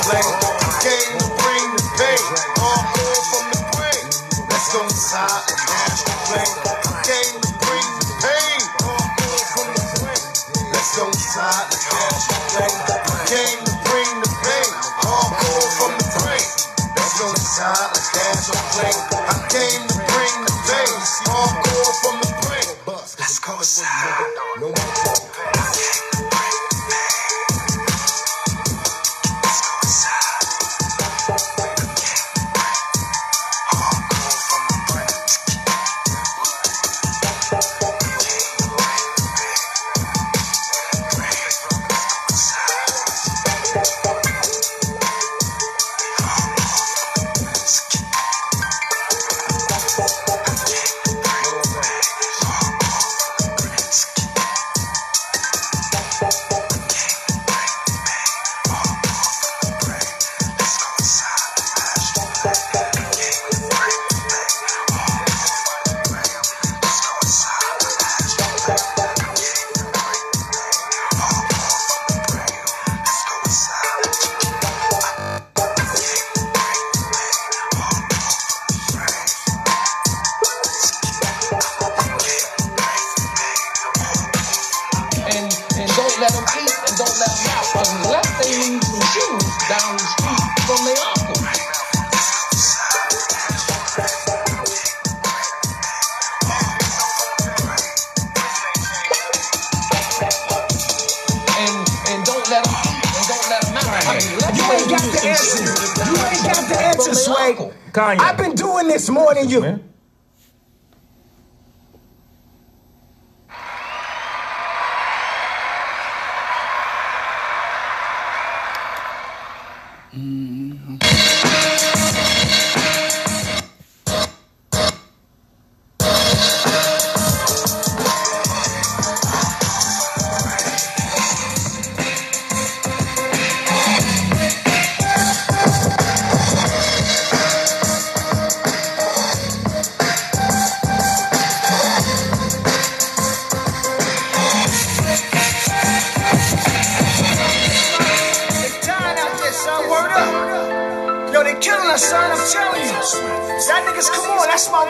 [0.09, 0.46] black.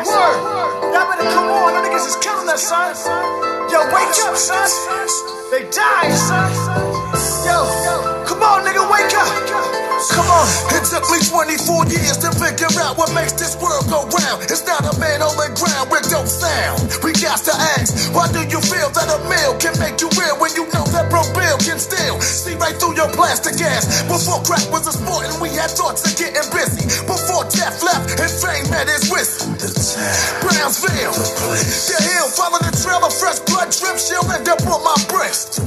[0.05, 0.37] word.
[0.93, 1.73] Y'all better come on.
[1.73, 2.93] Them niggas is killing us, son.
[3.71, 4.69] Yo, wake up, son.
[5.51, 6.51] They dying, son.
[7.47, 7.57] Yo,
[8.27, 9.31] come on, nigga, wake up.
[10.13, 10.47] Come on
[10.97, 14.41] took me 24 years to figure out what makes this world go round.
[14.49, 16.89] It's not a man on the ground with no sound.
[17.05, 20.41] We got to ask, why do you feel that a meal can make you ill
[20.41, 24.09] when you know that bro Bill can still see right through your plastic ass?
[24.09, 26.89] Before crack was a sport and we had thoughts of getting busy.
[27.05, 29.53] Before death left and fame met his whistle.
[30.41, 34.97] Brownsville, the hill, follow the trail of fresh blood drips, she'll end up on my
[35.13, 35.61] breast.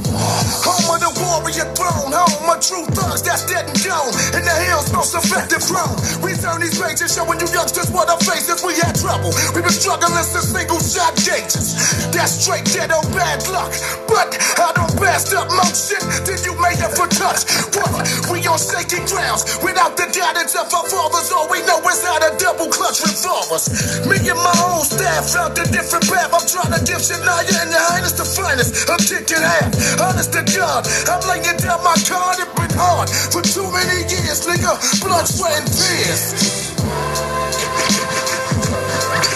[0.66, 4.10] Home of the warrior throne, home of true thugs that's dead and gone.
[4.34, 5.92] In the hills, no effective grown.
[6.24, 8.64] We turn these pages showing you youngsters what our faces.
[8.64, 9.32] We had trouble.
[9.52, 11.76] We've been struggling since single shot gauges.
[12.10, 13.72] That's straight ghetto bad luck.
[14.08, 17.44] But I don't pass up more shit than you may ever touch.
[17.76, 17.92] What?
[18.32, 19.44] We on shaky grounds.
[19.60, 23.68] Without the guidance of our fathers, all we know is how to double clutch revolvers.
[24.08, 26.32] Me and my own staff found a different path.
[26.32, 28.88] I'm trying to give Shania and your highness the finest.
[28.88, 29.70] I'm kicking half.
[30.00, 32.38] Honest to God, I'm laying down my card.
[32.56, 34.72] Been hard for too many years, nigga.
[35.04, 36.22] Blood, sweat, and tears.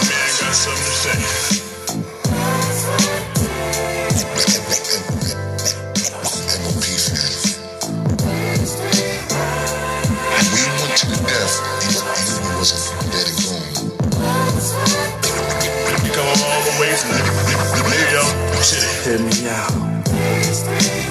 [0.09, 1.18] Man, got something to say.
[10.53, 13.68] We went to death, even, even if wasn't dead and gone.
[16.03, 18.88] We come all the way from New York City.
[19.05, 21.04] Hit me out.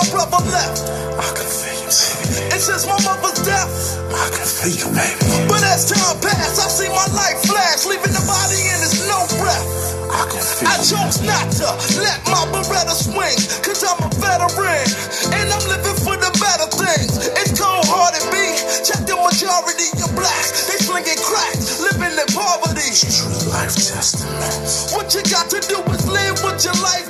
[0.00, 0.80] My brother left.
[1.20, 2.56] I can feel you, baby.
[2.56, 3.68] And since my mother's death,
[4.08, 5.28] I can feel you, baby.
[5.44, 9.28] But as time passed, I see my life flash, leaving the body and there's no
[9.36, 9.66] breath.
[10.08, 11.68] I can feel I chose not to
[12.00, 14.88] let my Beretta swing, cause I'm a veteran.
[15.36, 17.20] And I'm living for the better things.
[17.36, 18.40] It's cold hearted B.
[18.80, 20.64] Check the majority of blacks.
[20.64, 22.88] They slinging crack, living in poverty.
[22.96, 24.96] True life testament.
[24.96, 27.09] What you got to do is live with your life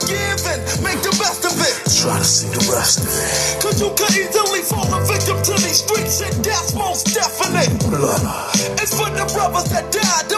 [2.01, 3.61] Try to see the rest of it.
[3.61, 7.69] Cause you could easily fall a victim to these streets, and that's most definite.
[7.93, 8.25] Blood.
[8.81, 10.30] It's for the brothers that died,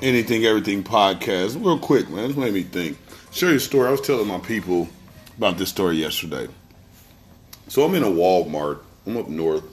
[0.00, 1.60] Anything Everything podcast.
[1.60, 2.28] Real quick, man.
[2.28, 2.96] This made me think.
[3.32, 3.88] Share your story.
[3.88, 4.88] I was telling my people
[5.36, 6.46] about this story yesterday.
[7.66, 8.78] So I'm in a Walmart.
[9.04, 9.64] I'm up north.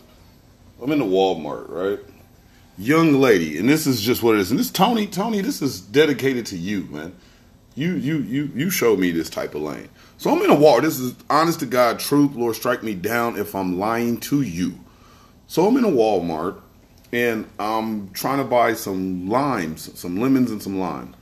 [0.81, 1.99] I'm in the Walmart, right?
[2.75, 4.49] Young lady, and this is just what it is.
[4.49, 7.15] And this Tony, Tony, this is dedicated to you, man.
[7.75, 9.89] You you you you showed me this type of lane.
[10.17, 10.81] So I'm in a Walmart.
[10.81, 12.33] This is honest to God truth.
[12.33, 14.79] Lord, strike me down if I'm lying to you.
[15.45, 16.61] So I'm in a Walmart
[17.15, 21.15] and I'm trying to buy some limes, some lemons and some lime.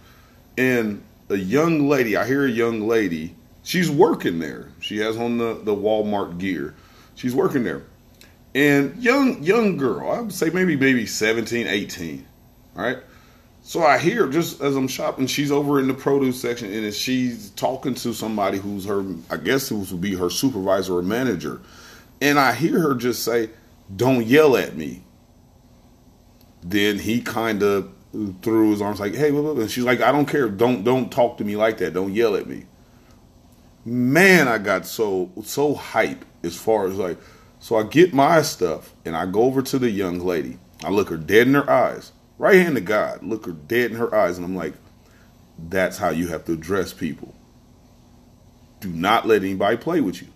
[0.57, 4.69] And a young lady, I hear a young lady, she's working there.
[4.79, 6.73] She has on the, the Walmart gear.
[7.13, 7.83] She's working there.
[8.55, 12.25] And young young girl, I would say maybe maybe 17, 18.
[12.75, 12.97] All right.
[13.61, 17.51] So I hear just as I'm shopping, she's over in the produce section and she's
[17.51, 21.61] talking to somebody who's her, I guess who would be her supervisor or manager.
[22.19, 23.51] And I hear her just say,
[23.95, 25.03] Don't yell at me.
[26.63, 27.91] Then he kind of
[28.41, 30.47] threw his arms like, Hey, and she's like, I don't care.
[30.49, 31.93] Don't don't talk to me like that.
[31.93, 32.65] Don't yell at me.
[33.85, 37.17] Man, I got so so hype as far as like,
[37.59, 40.57] so I get my stuff and I go over to the young lady.
[40.83, 43.97] I look her dead in her eyes, right hand to God, look her dead in
[43.97, 44.73] her eyes, and I'm like,
[45.69, 47.33] that's how you have to address people.
[48.81, 50.27] Do not let anybody play with you.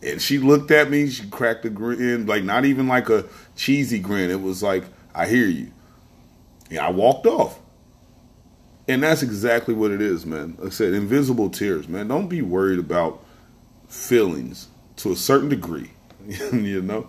[0.00, 3.24] And she looked at me, she cracked a grin, like not even like a
[3.56, 4.30] cheesy grin.
[4.30, 4.84] It was like,
[5.14, 5.72] I hear you.
[6.70, 7.58] And I walked off.
[8.86, 10.56] And that's exactly what it is, man.
[10.58, 12.08] Like I said, invisible tears, man.
[12.08, 13.24] Don't be worried about
[13.88, 15.90] feelings to a certain degree,
[16.28, 17.08] you know.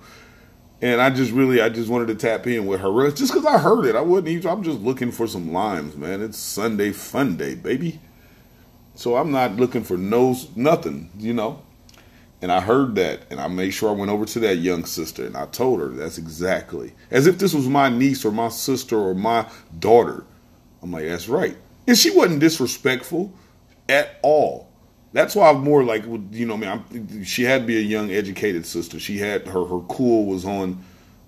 [0.81, 3.57] And I just really, I just wanted to tap in with her, just because I
[3.57, 3.95] heard it.
[3.95, 4.49] I wouldn't even.
[4.49, 6.21] I'm just looking for some limes, man.
[6.21, 7.99] It's Sunday fun day, baby.
[8.93, 11.64] So I'm not looking for no nothing, you know.
[12.41, 15.25] And I heard that, and I made sure I went over to that young sister,
[15.25, 18.97] and I told her that's exactly as if this was my niece or my sister
[18.97, 19.47] or my
[19.79, 20.25] daughter.
[20.83, 21.57] I'm like, that's right.
[21.87, 23.33] And she wasn't disrespectful
[23.89, 24.69] at all.
[25.13, 27.81] That's why I'm more like, you know, I mean, I'm, she had to be a
[27.81, 28.99] young, educated sister.
[28.99, 30.83] She had her her cool was on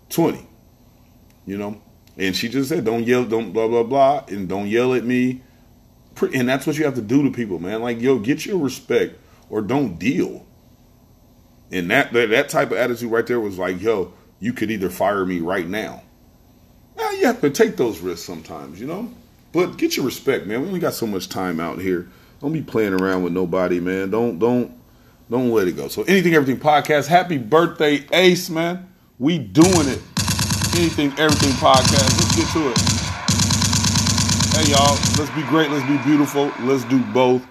[0.09, 0.45] twenty,
[1.45, 1.81] you know,
[2.17, 5.41] and she just said, "Don't yell, don't blah blah blah, and don't yell at me."
[6.33, 7.81] And that's what you have to do to people, man.
[7.81, 10.46] Like, yo, get your respect or don't deal.
[11.71, 14.89] And that that, that type of attitude right there was like, yo, you could either
[14.89, 16.03] fire me right now.
[16.95, 19.11] Now you have to take those risks sometimes, you know.
[19.51, 20.61] But get your respect, man.
[20.61, 22.09] We only got so much time out here.
[22.41, 24.09] Don't be playing around with nobody, man.
[24.11, 24.71] Don't don't
[25.29, 25.87] don't let it go.
[25.87, 27.07] So anything, everything podcast.
[27.07, 28.87] Happy birthday, Ace, man.
[29.19, 30.01] We doing it.
[30.75, 32.13] Anything, everything podcast.
[32.17, 32.97] Let's get to it.
[34.55, 35.69] Hey y'all, let's be great.
[35.71, 36.51] Let's be beautiful.
[36.61, 37.45] Let's do both.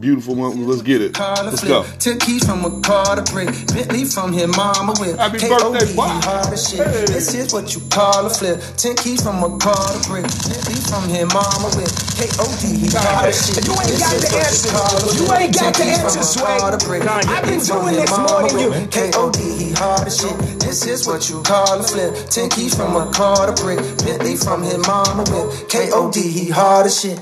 [0.00, 0.66] Beautiful one.
[0.66, 1.12] Let's get it.
[1.14, 1.70] Car to Let's flip.
[1.70, 1.84] go.
[1.98, 3.46] Took keys from a car to brick.
[3.70, 5.18] Bentley from his mama with.
[5.18, 5.62] Happy K.O.D.
[5.78, 6.08] birthday, boy.
[6.08, 6.80] he hard as shit.
[6.86, 7.04] Hey.
[7.06, 8.58] This is what you call a flip.
[8.76, 10.24] Ten keys from a car to brick.
[10.26, 11.92] Bentley from his mama with.
[12.18, 12.62] K.O.D.
[12.82, 13.62] he hard as shit.
[13.62, 14.72] You ain't got the what answer.
[14.74, 16.58] call You ain't got the keys answer, Sway.
[16.58, 17.02] to brick.
[17.06, 18.70] I've been doing this mama more than you.
[18.88, 19.38] K.O.D.
[19.60, 20.34] he hard as shit.
[20.58, 22.16] This is what you call a flip.
[22.32, 23.78] Ten keys from a car to brick.
[24.02, 25.68] Bentley from his mama with.
[25.68, 26.16] K.O.D.
[26.18, 27.20] he hard as shit.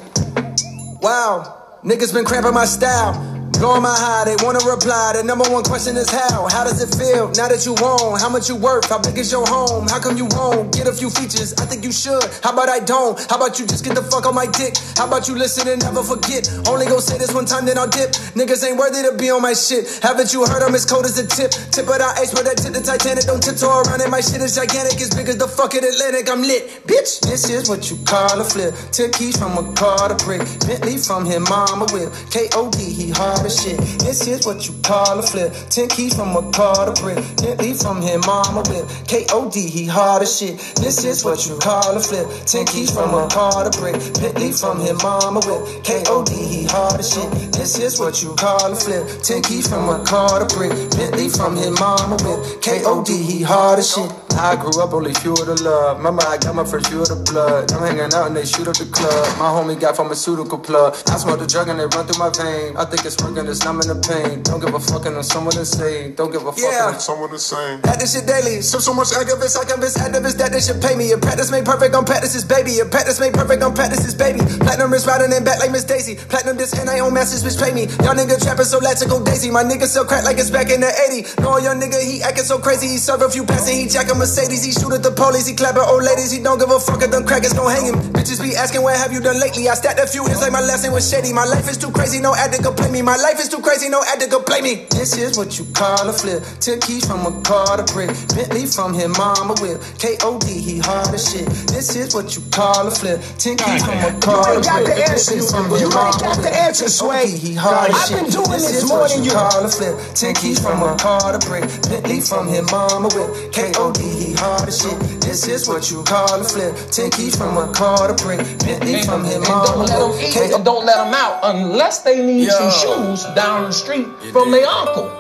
[1.03, 3.40] Wow, niggas been cramping my style.
[3.53, 5.13] Blowing my high, they wanna reply.
[5.17, 6.49] The number one question is how?
[6.49, 8.19] How does it feel now that you own?
[8.19, 8.89] How much you worth?
[8.89, 9.89] How big is your home?
[9.89, 11.53] How come you won't get a few features?
[11.59, 12.23] I think you should.
[12.43, 13.19] How about I don't?
[13.29, 14.79] How about you just get the fuck on my dick?
[14.97, 16.49] How about you listen and never forget?
[16.69, 18.13] Only go say this one time, then I'll dip.
[18.39, 19.89] Niggas ain't worthy to be on my shit.
[20.03, 21.51] Haven't you heard I'm as cold as a tip?
[21.75, 23.25] Tip of the ice, but that tip the Titanic.
[23.27, 24.09] Don't tiptoe around it.
[24.09, 26.31] My shit is gigantic, as big as the fucking Atlantic.
[26.31, 27.21] I'm lit, bitch.
[27.27, 28.73] This is what you call a flip.
[28.93, 30.41] Ten keys from a car to brick.
[30.65, 32.09] Bentley from his mama whip.
[32.31, 32.79] K.O.D.
[32.79, 33.79] he hard shit.
[34.01, 35.53] This is what you call a flip.
[35.71, 37.17] Ten keys from a car to brick.
[37.41, 38.85] Bentley from his mama whip.
[39.07, 39.61] K.O.D.
[39.69, 40.59] he hard as shit.
[40.77, 42.27] This is what you call a flip.
[42.47, 43.95] Ten keys from a car to brick.
[44.21, 45.85] Bentley from his mama whip.
[45.85, 46.35] K.O.D.
[46.35, 47.31] he hard as shit.
[47.53, 49.23] This is what you call a flip.
[49.23, 50.73] Ten keys from a car to brick.
[50.91, 52.61] Bentley from his mama whip.
[52.63, 53.17] K.O.D.
[53.17, 54.11] he hard as shit.
[54.41, 55.99] I grew up only fuel to love.
[55.99, 57.71] Remember, I got my first fuel to blood.
[57.73, 59.39] I'm hanging out and they shoot up the club.
[59.39, 60.95] My homie got pharmaceutical plug.
[61.09, 62.77] I smoke the drug and they run through my vein.
[62.77, 64.43] I think it's working, it's numbing the pain.
[64.43, 66.15] Don't give a fuck and I'm someone insane.
[66.15, 66.89] Don't give a fuck Yeah.
[66.89, 67.81] and I'm someone insane.
[67.85, 68.61] At this shit daily.
[68.63, 71.11] So so much activists, I convince activists that they should pay me.
[71.13, 72.79] A practice made perfect on practices, baby.
[72.81, 74.41] A practice made perfect on practices, baby.
[74.61, 76.17] Platinum is riding in back like Miss Daisy.
[76.17, 77.87] Platinum this and I own masters, bitch pay me.
[78.05, 79.51] Y'all nigga trapping so let's go daisy.
[79.51, 81.43] My nigga sell crack like it's back in the 80.
[81.43, 82.89] No, young nigga, he acting so crazy.
[82.89, 84.65] He serve a few passes, he jack a Mercedes.
[84.65, 86.31] He shoot at the police, he clap at old ladies.
[86.31, 87.97] He don't give a fuck if them crackers gon' hang him.
[88.13, 89.69] Bitches be asking, what have you done lately?
[89.69, 91.33] I stacked a few hits like my last name was Shady.
[91.33, 93.03] My life is too crazy, no addict can play me.
[93.03, 94.87] My life is too crazy, no addict can play me.
[94.91, 96.43] This is what you call a flip.
[96.61, 98.09] Ten keys from a car to brick.
[98.35, 99.81] Bentley from his mama whip.
[99.99, 100.47] K.O.D.
[100.47, 101.47] he hard as shit.
[101.69, 103.21] This is what you call a flip.
[103.39, 105.37] Ten keys from a car You ain't got the answer.
[105.37, 106.55] You ain't got the whip.
[106.55, 107.31] answer, Sway.
[107.31, 109.37] He hard as I've been doing this this more than you you.
[109.37, 109.97] call a flip.
[110.15, 111.65] Ten keys from a car to brick.
[111.89, 113.53] Bentley from his mama whip.
[113.53, 114.01] K.O.D.
[114.03, 114.99] he hard as shit.
[115.21, 116.75] This is what you call a flip.
[116.91, 118.39] Ten keys from a car to brick.
[118.65, 120.55] Bentley from his mama don't let them whip.
[120.57, 123.10] and don't let them out unless they need some Yo.
[123.17, 125.11] Shoes down the street from their uncle.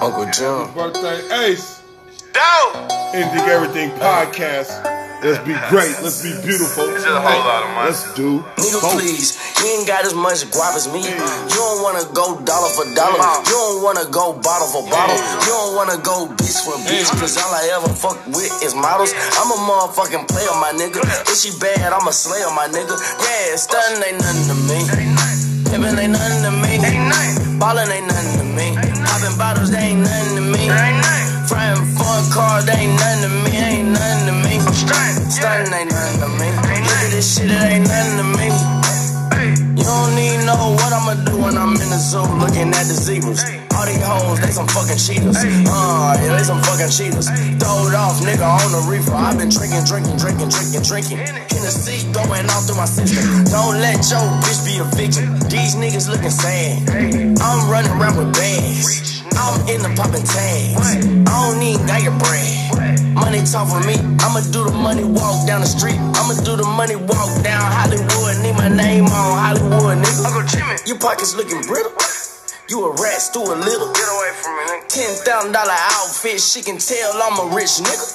[0.00, 0.72] Uncle Jim.
[0.74, 1.82] Birthday Ace.
[2.32, 2.90] Dope.
[3.14, 5.07] Anything Everything podcast.
[5.18, 5.90] Let's be great.
[5.98, 6.86] Let's be beautiful.
[6.94, 7.90] It's a whole lot of money.
[7.90, 8.94] Let's do Nigga, both.
[8.94, 11.02] please, you ain't got as much guap as me.
[11.02, 13.18] You don't wanna go dollar for dollar.
[13.50, 15.18] You don't wanna go bottle for bottle.
[15.42, 17.10] You don't wanna go bitch for bitch.
[17.18, 19.10] Cause all I ever fuck with is models.
[19.34, 21.02] I'm a motherfucking player, my nigga.
[21.26, 22.94] If she bad, I'm a slayer, my nigga.
[22.94, 24.78] Yeah, stunning ain't nothing to me.
[25.66, 26.78] Pimpin' ain't nothing to me.
[27.58, 28.78] Ballin' ain't nothing to me.
[29.02, 31.07] Poppin' bottles, they ain't nothing to me.
[32.18, 33.54] For they ain't nothing to me.
[33.54, 34.58] Ain't nothing to me.
[34.58, 34.74] I'm
[35.30, 36.50] Stunning ain't nothing to me.
[36.50, 38.50] Look at this shit, it ain't nothing to me.
[39.78, 42.98] You don't need know what I'ma do when I'm in the zoo looking at the
[42.98, 43.46] zebras.
[43.70, 45.38] All these hoes, they some fucking cheaters.
[45.38, 47.30] Uh, yeah, they some fucking cheaters.
[47.62, 49.14] Throwed off, nigga, on the reefer.
[49.14, 51.18] I've been drinking, drinking, drinking, drinking, drinking.
[51.22, 53.46] In the seat, going off through my system.
[53.46, 55.38] Don't let your bitch be a victim.
[55.46, 56.82] These niggas looking sad.
[57.38, 59.17] I'm running around with bags.
[59.38, 60.74] I'm in the popping tags.
[60.74, 62.58] I don't even got your bread.
[63.14, 63.94] Money talk for me.
[64.18, 65.98] I'ma do the money walk down the street.
[66.18, 68.34] I'ma do the money walk down Hollywood.
[68.42, 70.26] Need my name on Hollywood, nigga.
[70.26, 70.74] Uncle Jimmy.
[70.86, 71.94] Your pockets looking brittle.
[72.68, 73.88] You a rat, stew a little.
[73.94, 74.88] Get away from me, nigga.
[74.90, 76.40] Ten thousand dollar outfit.
[76.40, 78.06] She can tell I'm a rich nigga.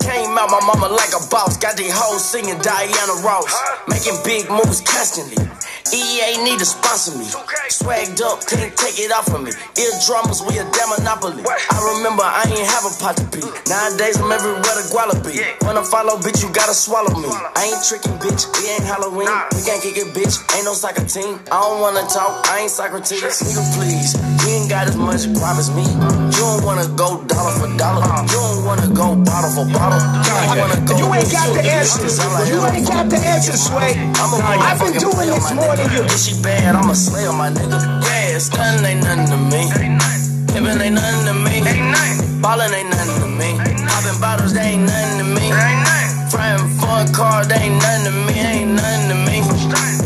[0.00, 1.56] Came out my mama like a boss.
[1.58, 3.52] Got these hoes singing Diana Ross.
[3.88, 5.36] Making big moves constantly.
[5.94, 7.26] EA need to sponsor me.
[7.70, 9.52] Swagged up, couldn't take it off of me.
[9.52, 11.44] Ear drummers, we a damn monopoly.
[11.46, 13.46] I remember I ain't have a pot to pee.
[13.68, 15.42] Nowadays I'm everywhere to guala be.
[15.64, 17.28] Wanna follow, bitch, you gotta swallow me.
[17.28, 18.46] I ain't tricking, bitch.
[18.58, 19.28] We ain't Halloween.
[19.54, 20.38] We can't kick it, bitch.
[20.56, 21.40] Ain't no soccer team.
[21.50, 22.46] I don't wanna talk.
[22.50, 23.42] I ain't Socrates.
[23.42, 24.35] Nigga, please.
[24.66, 25.86] You ain't got as much guap as me.
[25.86, 28.02] You don't wanna go dollar for dollar.
[28.02, 30.02] You don't wanna go bottle for bottle.
[30.02, 30.98] You go.
[30.98, 32.02] You ain't got the answer.
[32.02, 33.94] Cause all I You ain't got the answer, Sway.
[33.94, 36.02] I've been doing this more than you.
[36.02, 37.78] If she bad, I'm a slayer, my nigga.
[37.78, 39.70] Yeah, stunning ain't nothing to me.
[40.50, 41.62] Pimpin' ain't nothing to me.
[42.42, 43.54] Ballin' ain't nothing to me.
[43.86, 45.46] Poppin' bottles, they ain't nothing to me.
[46.26, 48.34] Frying for a car, they ain't nothing to me.
[48.34, 49.46] Ain't nothing to me.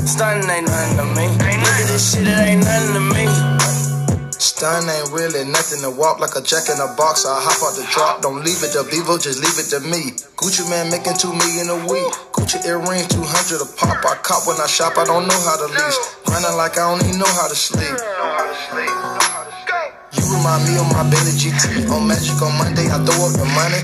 [0.05, 1.29] Stunning ain't nothing to me.
[1.33, 3.50] Look at this shit, it ain't nothing to me.
[4.61, 7.25] Done ain't really nothing to walk like a jack in a box.
[7.25, 10.13] I hop out the drop, don't leave it to Bevo, just leave it to me.
[10.37, 12.13] Gucci man making two million a week.
[12.37, 14.05] Gucci earrings, 200 a pop.
[14.05, 15.99] I cop when I shop, I don't know how to lease.
[16.29, 17.89] Running like I don't even know how to sleep.
[20.13, 21.89] You remind me of my Bentley GT.
[21.89, 23.81] On Magic on Monday, I throw up the money.